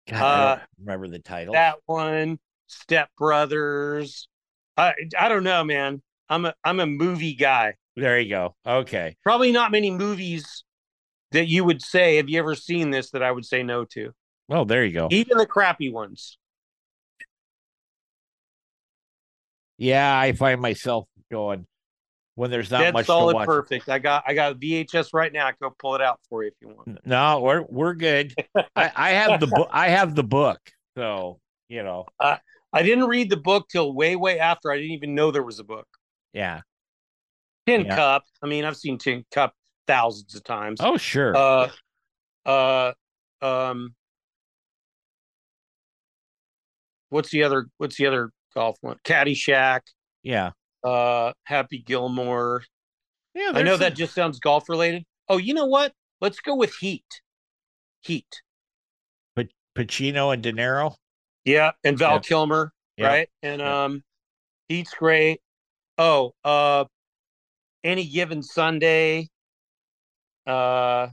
God, 0.08 0.16
I 0.22 0.24
Uh, 0.52 0.56
don't 0.56 0.68
remember 0.80 1.08
the 1.08 1.18
title. 1.18 1.54
That 1.54 1.78
one, 1.86 2.38
Step 2.72 3.10
Brothers. 3.18 4.28
I 4.76 4.94
I 5.18 5.28
don't 5.28 5.44
know, 5.44 5.64
man. 5.64 6.02
I'm 6.28 6.46
a 6.46 6.54
I'm 6.64 6.80
a 6.80 6.86
movie 6.86 7.34
guy. 7.34 7.74
there 7.96 8.18
you 8.18 8.30
go. 8.30 8.54
Okay. 8.66 9.16
Probably 9.22 9.52
not 9.52 9.70
many 9.70 9.90
movies 9.90 10.64
that 11.32 11.48
you 11.48 11.64
would 11.64 11.82
say, 11.82 12.16
have 12.16 12.28
you 12.28 12.38
ever 12.38 12.54
seen 12.54 12.90
this 12.90 13.10
that 13.10 13.22
I 13.22 13.32
would 13.32 13.44
say 13.44 13.62
no 13.62 13.84
to? 13.86 14.12
Well, 14.48 14.64
there 14.64 14.84
you 14.84 14.92
go. 14.92 15.08
Even 15.10 15.38
the 15.38 15.46
crappy 15.46 15.90
ones. 15.90 16.38
Yeah, 19.78 20.16
I 20.16 20.32
find 20.32 20.60
myself 20.60 21.06
going 21.30 21.66
when 22.34 22.50
there's 22.50 22.70
not 22.70 22.80
Dead 22.80 22.94
much 22.94 23.06
solid 23.06 23.32
to 23.32 23.36
watch. 23.36 23.46
perfect. 23.46 23.88
I 23.88 23.98
got 23.98 24.24
I 24.26 24.34
got 24.34 24.58
VHS 24.58 25.08
right 25.12 25.32
now. 25.32 25.46
I 25.46 25.52
go 25.60 25.74
pull 25.78 25.94
it 25.94 26.00
out 26.00 26.20
for 26.28 26.42
you 26.42 26.48
if 26.48 26.54
you 26.60 26.68
want. 26.68 27.04
No, 27.04 27.40
we're 27.40 27.62
we're 27.68 27.94
good. 27.94 28.34
I, 28.76 28.90
I 28.94 29.10
have 29.10 29.40
the 29.40 29.46
book. 29.54 29.68
I 29.70 29.88
have 29.88 30.14
the 30.14 30.22
book, 30.22 30.60
so 30.96 31.40
you 31.68 31.82
know. 31.82 32.06
Uh, 32.18 32.36
I 32.72 32.82
didn't 32.82 33.04
read 33.06 33.28
the 33.30 33.36
book 33.36 33.68
till 33.70 33.92
way, 33.94 34.16
way 34.16 34.38
after. 34.38 34.70
I 34.72 34.76
didn't 34.76 34.92
even 34.92 35.14
know 35.14 35.30
there 35.30 35.42
was 35.42 35.58
a 35.58 35.64
book. 35.64 35.86
Yeah. 36.32 36.62
Tin 37.66 37.84
Yeah. 37.84 37.96
Cup. 37.96 38.24
I 38.42 38.46
mean, 38.46 38.64
I've 38.64 38.76
seen 38.76 38.98
Tin 38.98 39.24
Cup 39.30 39.54
thousands 39.86 40.34
of 40.34 40.42
times. 40.44 40.80
Oh, 40.82 40.96
sure. 40.96 41.36
Uh, 41.36 41.68
uh, 42.46 42.92
um, 43.42 43.94
what's 47.10 47.30
the 47.30 47.42
other? 47.44 47.66
What's 47.78 47.96
the 47.96 48.06
other 48.06 48.30
golf 48.54 48.76
one? 48.80 48.96
Caddyshack. 49.04 49.80
yeah. 50.22 50.50
Uh, 50.84 51.32
Happy 51.44 51.78
Gilmore. 51.78 52.64
Yeah. 53.34 53.52
I 53.54 53.62
know 53.62 53.76
that 53.76 53.94
just 53.94 54.14
sounds 54.14 54.40
golf 54.40 54.68
related. 54.68 55.04
Oh, 55.28 55.36
you 55.36 55.54
know 55.54 55.66
what? 55.66 55.92
let's 56.20 56.40
go 56.40 56.54
with 56.56 56.74
Heat. 56.76 57.04
Heat. 58.02 58.42
Pacino 59.76 60.34
and 60.34 60.42
De 60.42 60.52
Niro. 60.52 60.94
Yeah, 61.44 61.72
and 61.84 61.98
Val 61.98 62.14
Yep. 62.14 62.22
Kilmer, 62.24 62.72
Yep. 62.96 63.08
right? 63.08 63.28
And 63.42 63.60
Yep. 63.60 63.68
um 63.68 64.04
Heat's 64.68 64.94
great. 64.94 65.40
Oh, 65.98 66.34
uh 66.44 66.84
any 67.84 68.06
given 68.06 68.42
Sunday. 68.42 69.28
Uh 70.46 71.08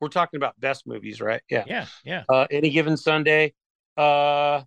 we're 0.00 0.08
talking 0.08 0.38
about 0.38 0.58
best 0.58 0.86
movies, 0.86 1.20
right? 1.20 1.42
Yeah. 1.48 1.64
Yeah, 1.66 1.86
yeah. 2.04 2.24
Uh 2.28 2.46
any 2.50 2.70
given 2.70 2.96
Sunday. 2.96 3.54
Uh 3.96 4.62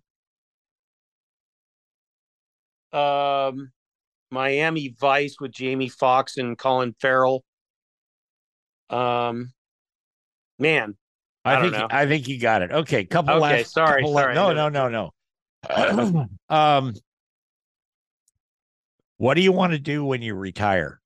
um 2.92 3.72
Miami 4.30 4.94
Vice 4.98 5.36
with 5.40 5.52
Jamie 5.52 5.88
Foxx 5.88 6.36
and 6.36 6.56
Colin 6.56 6.94
Farrell. 7.00 7.44
Um 8.90 9.52
man, 10.58 10.96
I 11.46 11.54
I, 11.54 11.62
think 11.62 11.72
know. 11.74 11.86
I 11.90 12.06
think 12.06 12.28
you 12.28 12.38
got 12.40 12.62
it. 12.62 12.72
Okay, 12.72 13.04
couple 13.04 13.34
Okay, 13.34 13.62
last. 13.62 13.72
sorry, 13.72 14.02
couple 14.02 14.16
sorry, 14.16 14.34
no, 14.34 14.52
no. 14.52 14.68
no, 14.68 14.88
no, 14.88 15.12
no. 16.48 16.54
um, 16.54 16.94
what 19.18 19.34
do 19.34 19.42
you 19.42 19.52
want 19.52 19.72
to 19.72 19.78
do 19.78 20.04
when 20.04 20.22
you 20.22 20.34
retire? 20.34 21.00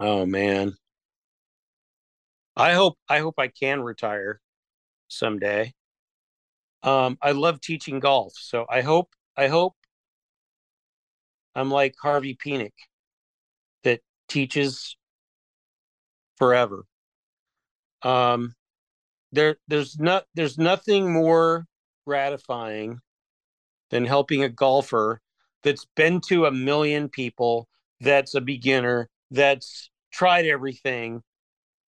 Oh 0.00 0.26
man. 0.26 0.76
I 2.56 2.74
hope 2.74 2.98
I 3.08 3.20
hope 3.20 3.34
I 3.38 3.48
can 3.48 3.80
retire 3.82 4.40
someday. 5.08 5.74
Um 6.82 7.18
I 7.22 7.32
love 7.32 7.60
teaching 7.60 8.00
golf, 8.00 8.32
so 8.36 8.66
I 8.68 8.80
hope 8.82 9.10
I 9.36 9.48
hope 9.48 9.74
I'm 11.54 11.70
like 11.70 11.94
Harvey 12.00 12.34
Penick 12.36 12.74
that 13.84 14.00
teaches 14.28 14.96
forever. 16.36 16.84
Um 18.02 18.55
there 19.36 19.56
there's 19.68 19.98
not 20.00 20.24
there's 20.34 20.58
nothing 20.58 21.12
more 21.12 21.66
gratifying 22.06 22.98
than 23.90 24.04
helping 24.04 24.42
a 24.42 24.48
golfer 24.48 25.20
that's 25.62 25.86
been 25.96 26.20
to 26.20 26.46
a 26.46 26.50
million 26.50 27.08
people, 27.08 27.68
that's 28.00 28.34
a 28.34 28.40
beginner, 28.40 29.08
that's 29.30 29.90
tried 30.12 30.46
everything 30.46 31.22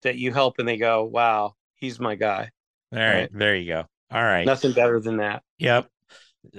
that 0.04 0.16
you 0.16 0.32
help 0.34 0.56
and 0.60 0.68
they 0.68 0.78
go, 0.78 1.04
wow, 1.04 1.54
he's 1.76 2.00
my 2.00 2.16
guy. 2.16 2.50
All 2.92 3.00
right, 3.00 3.14
Right. 3.14 3.30
there 3.34 3.56
you 3.56 3.68
go. 3.68 3.86
All 4.12 4.24
right. 4.24 4.46
Nothing 4.46 4.74
better 4.74 5.00
than 5.00 5.18
that. 5.18 5.44
Yep. 5.60 5.90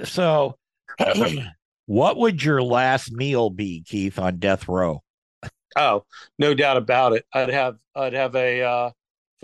So, 0.05 0.57
what 1.87 2.17
would 2.17 2.43
your 2.43 2.62
last 2.62 3.12
meal 3.12 3.50
be, 3.50 3.83
Keith, 3.87 4.19
on 4.19 4.38
death 4.38 4.69
row? 4.69 5.03
Oh, 5.76 6.05
no 6.38 6.55
doubt 6.55 6.76
about 6.76 7.12
it. 7.12 7.25
I'd 7.33 7.50
have 7.50 7.76
I'd 7.95 8.12
have 8.12 8.35
a 8.37 8.62
uh, 8.62 8.91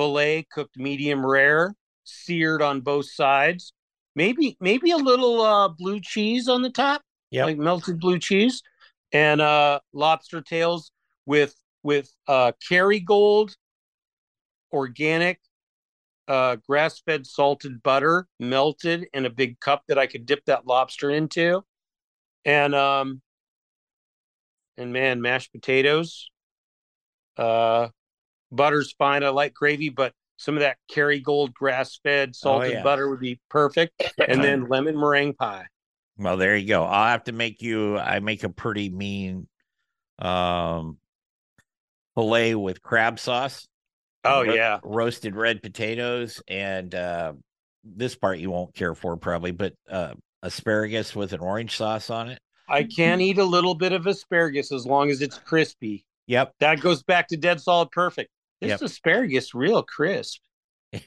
fillet 0.01 0.47
cooked 0.51 0.79
medium 0.79 1.25
rare, 1.27 1.75
seared 2.05 2.63
on 2.63 2.81
both 2.81 3.11
sides. 3.11 3.75
Maybe 4.17 4.57
maybe 4.59 4.93
a 4.93 4.97
little 4.97 5.43
uh, 5.43 5.69
blue 5.69 6.01
cheese 6.01 6.49
on 6.49 6.63
the 6.63 6.71
top, 6.71 7.03
Yep. 7.31 7.47
like 7.47 7.59
melted 7.59 8.01
blue 8.01 8.19
cheese, 8.19 8.63
and 9.13 9.43
uh, 9.43 9.81
lobster 9.93 10.41
tails 10.41 10.91
with 11.27 11.55
with 11.83 12.11
uh, 12.27 12.53
Kerrygold 12.69 13.55
organic 14.73 15.39
uh, 16.29 16.57
grass 16.67 17.01
fed 17.01 17.27
salted 17.27 17.83
butter 17.83 18.27
melted 18.39 19.07
in 19.13 19.27
a 19.27 19.31
big 19.31 19.61
cup 19.61 19.83
that 19.89 19.99
I 19.99 20.07
could 20.07 20.25
dip 20.25 20.45
that 20.47 20.67
lobster 20.67 21.11
into, 21.11 21.63
and 22.47 22.75
um, 22.75 23.21
and 24.79 24.95
man, 24.95 25.21
mashed 25.21 25.53
potatoes. 25.53 26.31
Uh, 27.37 27.89
butter's 28.53 28.93
fine. 28.93 29.23
I 29.23 29.29
like 29.29 29.55
gravy, 29.55 29.89
but 29.89 30.13
some 30.37 30.57
of 30.57 30.61
that 30.61 30.79
Kerrygold 30.91 31.53
grass 31.53 31.99
fed 32.03 32.35
salted 32.35 32.73
yeah. 32.73 32.83
butter 32.83 33.09
would 33.09 33.21
be 33.21 33.41
perfect, 33.51 34.03
and 34.27 34.43
then 34.45 34.69
lemon 34.69 34.99
meringue 34.99 35.35
pie. 35.35 35.67
Well, 36.17 36.37
there 36.37 36.57
you 36.57 36.67
go. 36.67 36.85
I'll 36.85 37.09
have 37.09 37.25
to 37.25 37.33
make 37.33 37.63
you. 37.63 37.99
I 37.99 38.21
make 38.21 38.45
a 38.45 38.49
pretty 38.49 38.91
mean 38.91 39.49
um 40.19 40.99
fillet 42.15 42.55
with 42.55 42.83
crab 42.83 43.19
sauce. 43.19 43.67
Oh 44.25 44.45
ro- 44.45 44.55
yeah, 44.55 44.81
roasted 44.83 45.35
red 45.35 45.63
potatoes, 45.63 46.43
and 46.49 46.95
uh 46.95 47.33
this 47.85 48.15
part 48.15 48.39
you 48.39 48.51
won't 48.51 48.75
care 48.75 48.95
for 48.95 49.17
probably, 49.17 49.53
but 49.53 49.75
uh 49.91 50.15
asparagus 50.43 51.15
with 51.15 51.33
an 51.33 51.41
orange 51.41 51.77
sauce 51.77 52.11
on 52.11 52.29
it. 52.29 52.41
I 52.69 52.85
can 52.85 53.21
eat 53.21 53.39
a 53.39 53.45
little 53.45 53.75
bit 53.75 53.93
of 53.93 54.07
asparagus 54.07 54.73
as 54.73 54.87
long 54.87 55.11
as 55.11 55.21
it's 55.21 55.39
crispy. 55.39 56.05
Yep. 56.29 56.55
That 56.61 56.81
goes 56.81 57.03
back 57.03 57.29
to 57.29 57.37
dead 57.37 57.61
solid 57.61 57.91
perfect. 57.91 58.31
This 58.61 58.71
Yep. 58.71 58.83
asparagus 58.83 59.55
real 59.55 59.83
crisp. 59.83 60.43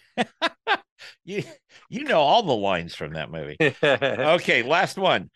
You 1.26 1.44
you 1.90 2.04
know 2.04 2.20
all 2.20 2.44
the 2.44 2.56
lines 2.56 2.96
from 2.96 3.14
that 3.14 3.30
movie. 3.32 3.58
Okay, 3.84 4.64
last 4.64 4.98
one. 4.98 5.30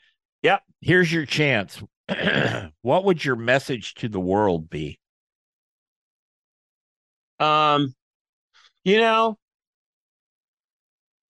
Yep. 0.43 0.61
Here's 0.81 1.11
your 1.11 1.25
chance. 1.25 1.81
what 2.81 3.05
would 3.05 3.23
your 3.23 3.35
message 3.35 3.93
to 3.95 4.09
the 4.09 4.19
world 4.19 4.69
be? 4.69 4.99
um, 7.39 7.93
you 8.83 8.97
know, 8.99 9.37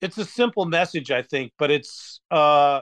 it's 0.01 0.17
a 0.17 0.25
simple 0.25 0.65
message, 0.65 1.11
I 1.11 1.21
think, 1.21 1.51
but 1.57 1.71
it's 1.71 2.21
uh, 2.31 2.81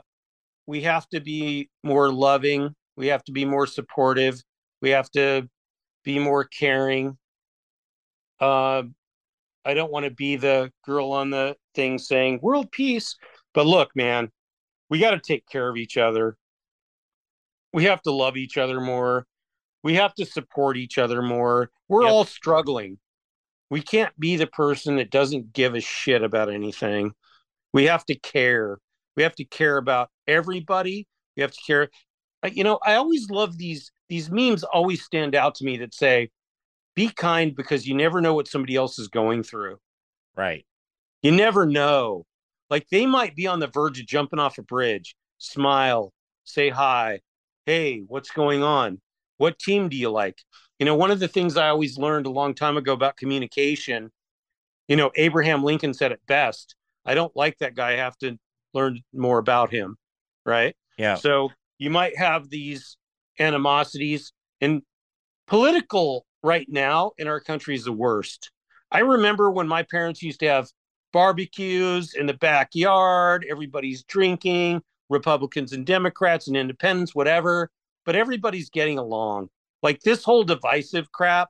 we 0.67 0.81
have 0.83 1.07
to 1.09 1.19
be 1.21 1.69
more 1.83 2.11
loving. 2.11 2.75
We 2.97 3.07
have 3.07 3.23
to 3.25 3.31
be 3.31 3.45
more 3.45 3.67
supportive. 3.67 4.41
We 4.81 4.91
have 4.91 5.09
to 5.11 5.47
be 6.03 6.19
more 6.19 6.45
caring. 6.45 7.17
Uh, 8.39 8.83
I 9.63 9.73
don't 9.73 9.91
want 9.91 10.05
to 10.05 10.11
be 10.11 10.35
the 10.35 10.71
girl 10.85 11.11
on 11.11 11.29
the 11.29 11.55
thing 11.73 11.97
saying 11.97 12.39
world 12.41 12.71
peace, 12.71 13.15
but 13.53 13.65
look, 13.65 13.89
man, 13.95 14.31
we 14.89 14.99
got 14.99 15.11
to 15.11 15.19
take 15.19 15.47
care 15.47 15.67
of 15.69 15.77
each 15.77 15.97
other. 15.97 16.37
We 17.73 17.85
have 17.85 18.01
to 18.03 18.11
love 18.11 18.37
each 18.37 18.57
other 18.57 18.79
more. 18.79 19.25
We 19.83 19.95
have 19.95 20.13
to 20.15 20.25
support 20.25 20.77
each 20.77 20.97
other 20.97 21.21
more. 21.21 21.69
We're 21.87 22.03
Yep. 22.03 22.11
all 22.11 22.25
struggling. 22.25 22.99
We 23.69 23.81
can't 23.81 24.17
be 24.19 24.35
the 24.35 24.47
person 24.47 24.97
that 24.97 25.09
doesn't 25.09 25.53
give 25.53 25.75
a 25.75 25.81
shit 25.81 26.23
about 26.23 26.49
anything. 26.49 27.13
We 27.73 27.85
have 27.85 28.05
to 28.05 28.15
care. 28.15 28.77
We 29.15 29.23
have 29.23 29.35
to 29.35 29.45
care 29.45 29.77
about 29.77 30.09
everybody. 30.27 31.07
We 31.35 31.41
have 31.41 31.51
to 31.51 31.61
care. 31.65 31.89
Uh, 32.43 32.49
You 32.53 32.63
know, 32.63 32.79
I 32.85 32.95
always 32.95 33.29
love 33.29 33.57
these 33.57 33.91
these 34.07 34.29
memes 34.29 34.63
always 34.63 35.03
stand 35.03 35.33
out 35.33 35.55
to 35.55 35.65
me 35.65 35.77
that 35.77 35.93
say 35.93 36.29
be 36.95 37.09
kind 37.09 37.55
because 37.55 37.87
you 37.87 37.93
never 37.93 38.21
know 38.21 38.33
what 38.33 38.47
somebody 38.47 38.75
else 38.75 38.97
is 38.99 39.07
going 39.07 39.43
through. 39.43 39.77
Right. 40.35 40.65
You 41.21 41.31
never 41.31 41.65
know. 41.65 42.25
Like 42.69 42.87
they 42.89 43.05
might 43.05 43.35
be 43.35 43.47
on 43.47 43.59
the 43.59 43.67
verge 43.67 43.99
of 43.99 44.07
jumping 44.07 44.39
off 44.39 44.57
a 44.57 44.63
bridge. 44.63 45.15
Smile, 45.37 46.13
say 46.43 46.69
hi. 46.69 47.19
Hey, 47.65 48.03
what's 48.07 48.31
going 48.31 48.63
on? 48.63 49.01
What 49.37 49.59
team 49.59 49.89
do 49.89 49.97
you 49.97 50.09
like? 50.09 50.37
You 50.79 50.85
know, 50.85 50.95
one 50.95 51.11
of 51.11 51.19
the 51.19 51.27
things 51.27 51.57
I 51.57 51.69
always 51.69 51.97
learned 51.97 52.25
a 52.25 52.31
long 52.31 52.53
time 52.53 52.77
ago 52.77 52.93
about 52.93 53.17
communication, 53.17 54.11
you 54.87 54.95
know, 54.95 55.11
Abraham 55.15 55.63
Lincoln 55.63 55.93
said 55.93 56.11
it 56.11 56.21
best. 56.27 56.75
I 57.05 57.13
don't 57.15 57.35
like 57.35 57.57
that 57.59 57.75
guy. 57.75 57.93
I 57.93 57.97
have 57.97 58.17
to 58.19 58.37
learn 58.73 59.01
more 59.13 59.37
about 59.37 59.71
him. 59.71 59.97
Right. 60.45 60.75
Yeah. 60.97 61.15
So 61.15 61.49
you 61.77 61.89
might 61.89 62.17
have 62.17 62.49
these 62.49 62.97
animosities 63.39 64.31
and 64.61 64.81
political 65.47 66.25
right 66.45 66.67
now 66.69 67.11
in 67.17 67.27
our 67.27 67.39
country 67.39 67.75
is 67.75 67.85
the 67.85 67.91
worst. 67.91 68.51
I 68.91 68.99
remember 68.99 69.51
when 69.51 69.67
my 69.67 69.83
parents 69.83 70.21
used 70.21 70.39
to 70.41 70.47
have 70.47 70.69
barbecues 71.11 72.13
in 72.13 72.27
the 72.27 72.33
backyard, 72.33 73.45
everybody's 73.49 74.03
drinking, 74.03 74.81
Republicans 75.09 75.73
and 75.73 75.85
Democrats 75.85 76.47
and 76.47 76.55
independents, 76.55 77.15
whatever, 77.15 77.71
but 78.05 78.15
everybody's 78.15 78.69
getting 78.69 78.99
along. 78.99 79.49
Like 79.81 80.01
this 80.01 80.23
whole 80.23 80.43
divisive 80.43 81.11
crap, 81.11 81.49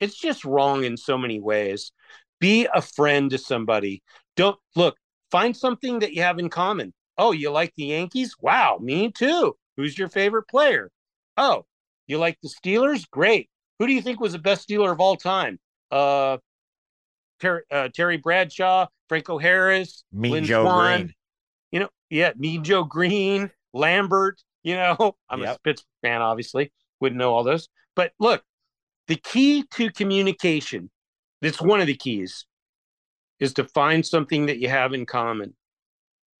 it's 0.00 0.16
just 0.16 0.44
wrong 0.44 0.84
in 0.84 0.96
so 0.96 1.18
many 1.18 1.40
ways. 1.40 1.92
Be 2.38 2.68
a 2.72 2.82
friend 2.82 3.30
to 3.30 3.38
somebody. 3.38 4.02
Don't 4.36 4.58
look, 4.76 4.96
find 5.30 5.56
something 5.56 5.98
that 6.00 6.12
you 6.12 6.22
have 6.22 6.38
in 6.38 6.48
common. 6.48 6.92
Oh, 7.18 7.32
you 7.32 7.50
like 7.50 7.72
the 7.76 7.86
Yankees? 7.86 8.36
Wow, 8.40 8.78
me 8.80 9.10
too. 9.10 9.56
Who's 9.76 9.98
your 9.98 10.08
favorite 10.08 10.48
player? 10.48 10.90
Oh, 11.36 11.64
you 12.06 12.18
like 12.18 12.38
the 12.42 12.48
Steelers? 12.48 13.08
Great. 13.10 13.48
Who 13.78 13.86
do 13.86 13.92
you 13.92 14.00
think 14.02 14.20
was 14.20 14.32
the 14.32 14.38
best 14.38 14.68
dealer 14.68 14.90
of 14.92 15.00
all 15.00 15.16
time? 15.16 15.58
Uh, 15.90 16.38
Terry, 17.40 17.62
uh, 17.70 17.88
Terry 17.94 18.16
Bradshaw, 18.16 18.86
Franco 19.08 19.38
Harris, 19.38 20.04
Mean 20.12 20.32
Lynn 20.32 20.44
Joe 20.44 20.64
Swann. 20.64 21.00
Green. 21.02 21.14
You 21.72 21.80
know, 21.80 21.88
yeah, 22.10 22.32
Mean 22.36 22.64
Joe 22.64 22.84
Green, 22.84 23.50
Lambert. 23.74 24.40
You 24.62 24.76
know, 24.76 25.16
I'm 25.30 25.40
a 25.42 25.44
Yep. 25.44 25.62
Pittsburgh 25.62 25.86
fan, 26.02 26.22
obviously. 26.22 26.72
Wouldn't 27.00 27.18
know 27.18 27.34
all 27.34 27.44
those. 27.44 27.68
But 27.94 28.12
look, 28.18 28.42
the 29.08 29.16
key 29.16 29.64
to 29.74 29.90
communication, 29.90 30.90
that's 31.42 31.60
one 31.60 31.80
of 31.80 31.86
the 31.86 31.94
keys, 31.94 32.46
is 33.38 33.52
to 33.54 33.64
find 33.64 34.04
something 34.04 34.46
that 34.46 34.58
you 34.58 34.68
have 34.68 34.94
in 34.94 35.04
common. 35.06 35.54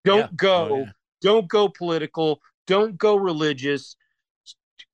Don't 0.04 0.18
Yeah. 0.18 0.28
go, 0.36 0.68
Oh, 0.72 0.78
yeah. 0.80 0.92
don't 1.20 1.46
go 1.48 1.68
political, 1.68 2.40
don't 2.66 2.96
go 2.96 3.16
religious. 3.16 3.96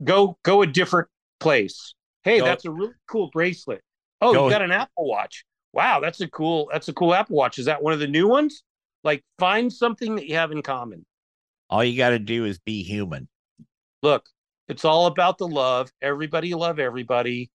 Go 0.03 0.37
go 0.43 0.63
a 0.63 0.67
different 0.67 1.09
place. 1.39 1.95
Hey, 2.25 2.39
Go- 2.39 2.45
that's 2.45 2.65
a 2.65 2.71
really 2.71 2.95
cool 3.09 3.31
bracelet. 3.33 3.83
Oh, 4.21 4.33
Go- 4.33 4.45
you 4.47 4.51
got 4.51 4.63
an 4.63 4.73
Apple 4.73 5.09
Watch. 5.09 5.45
Wow, 5.73 6.01
that's 6.01 6.21
a 6.21 6.29
cool 6.29 6.69
that's 6.73 6.89
a 6.89 6.93
cool 6.93 7.15
Apple 7.15 7.37
Watch. 7.37 7.59
Is 7.59 7.67
that 7.67 7.83
one 7.83 7.93
of 7.93 7.99
the 7.99 8.07
new 8.07 8.29
ones? 8.29 8.63
Like 9.05 9.25
find 9.39 9.73
something 9.73 10.17
that 10.17 10.27
you 10.27 10.37
have 10.37 10.53
in 10.53 10.63
common. 10.63 11.05
All 11.71 11.83
you 11.83 11.97
got 11.97 12.11
to 12.11 12.19
do 12.19 12.45
is 12.45 12.59
be 12.59 12.83
human. 12.83 13.29
Look, 14.03 14.27
it's 14.69 14.85
all 14.85 15.07
about 15.07 15.39
the 15.39 15.49
love. 15.49 15.91
Everybody 16.03 16.55
love 16.55 16.79
everybody. 16.79 17.51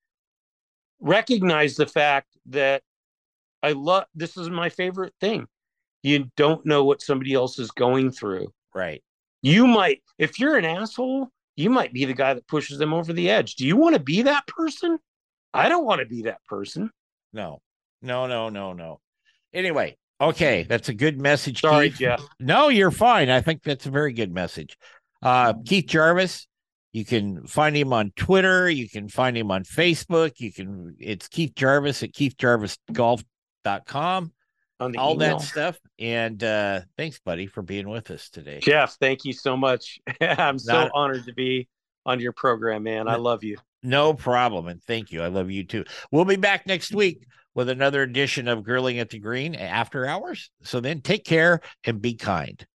Recognize 1.00 1.76
the 1.76 1.86
fact 1.86 2.28
that 2.48 2.82
I 3.62 3.74
love 3.74 4.06
this 4.16 4.38
is 4.38 4.50
my 4.50 4.70
favorite 4.70 5.14
thing. 5.22 5.48
You 6.04 6.30
don't 6.36 6.66
know 6.66 6.84
what 6.84 7.02
somebody 7.02 7.34
else 7.34 7.60
is 7.60 7.72
going 7.72 8.12
through. 8.12 8.52
Right. 8.74 9.04
You 9.42 9.68
might, 9.68 10.02
if 10.18 10.40
you're 10.40 10.58
an 10.58 10.66
asshole, 10.66 11.30
you 11.58 11.70
might 11.72 11.92
be 11.92 12.06
the 12.06 12.14
guy 12.14 12.36
that 12.36 12.48
pushes 12.48 12.78
them 12.78 12.94
over 12.94 13.12
the 13.12 13.30
edge. 13.30 13.56
Do 13.56 13.66
you 13.66 13.76
want 13.76 13.96
to 13.96 14.02
be 14.02 14.22
that 14.22 14.48
person? 14.48 14.98
I 15.54 15.68
don't 15.70 15.86
want 15.86 16.00
to 16.00 16.06
be 16.06 16.22
that 16.24 16.44
person. 16.46 16.90
No. 17.34 17.62
No, 18.02 18.28
no, 18.28 18.48
no, 18.50 18.74
no. 18.74 19.00
Anyway, 19.54 19.98
okay, 20.22 20.66
that's 20.70 20.90
a 20.90 20.94
good 20.94 21.20
message. 21.20 21.62
Sorry, 21.62 21.90
Keith. 21.90 22.00
Jeff. 22.00 22.22
No, 22.40 22.68
you're 22.70 22.92
fine. 22.92 23.32
I 23.32 23.42
think 23.42 23.64
that's 23.64 23.88
a 23.88 23.92
very 23.92 24.14
good 24.14 24.32
message. 24.32 24.78
Uh, 25.24 25.54
Keith 25.66 25.88
Jarvis, 25.88 26.46
you 26.94 27.04
can 27.04 27.48
find 27.48 27.76
him 27.76 27.92
on 27.92 28.14
Twitter. 28.16 28.70
You 28.70 28.88
can 28.88 29.10
find 29.10 29.36
him 29.36 29.50
on 29.50 29.64
Facebook. 29.64 30.40
You 30.40 30.54
can, 30.54 30.96
it's 31.00 31.28
Keith 31.28 31.56
Jarvis 31.56 32.04
at 32.04 32.12
keithjarvisgolf.com, 32.12 34.32
all 34.80 34.90
email. 34.90 35.40
that 35.40 35.42
stuff. 35.42 35.80
And 36.00 36.44
uh, 36.44 36.82
thanks, 36.98 37.20
buddy, 37.20 37.48
for 37.48 37.62
being 37.62 37.90
with 37.90 38.12
us 38.12 38.30
today. 38.30 38.60
Jeff, 38.62 38.98
thank 39.00 39.26
you 39.26 39.34
so 39.34 39.58
much. 39.58 40.00
I'm 40.22 40.60
so 40.60 40.74
Not- 40.74 40.92
honored 40.94 41.26
to 41.26 41.34
be 41.34 41.68
on 42.06 42.20
your 42.20 42.34
program, 42.34 42.84
man. 42.84 43.08
I 43.08 43.16
love 43.16 43.44
you. 43.44 43.58
No 43.84 44.14
problem. 44.14 44.68
And 44.68 44.82
thank 44.84 45.12
you. 45.12 45.22
I 45.22 45.28
love 45.28 45.50
you 45.52 45.64
too. 45.64 45.86
We'll 46.12 46.26
be 46.26 46.36
back 46.36 46.68
next 46.68 46.94
week 46.94 47.24
with 47.56 47.70
another 47.70 48.04
edition 48.04 48.48
of 48.48 48.64
Grilling 48.64 49.00
at 49.00 49.10
the 49.10 49.18
Green 49.20 49.56
after 49.56 50.06
hours. 50.06 50.52
So 50.62 50.80
then 50.80 51.02
take 51.02 51.26
care 51.26 51.62
and 51.86 52.02
be 52.02 52.14
kind. 52.14 52.66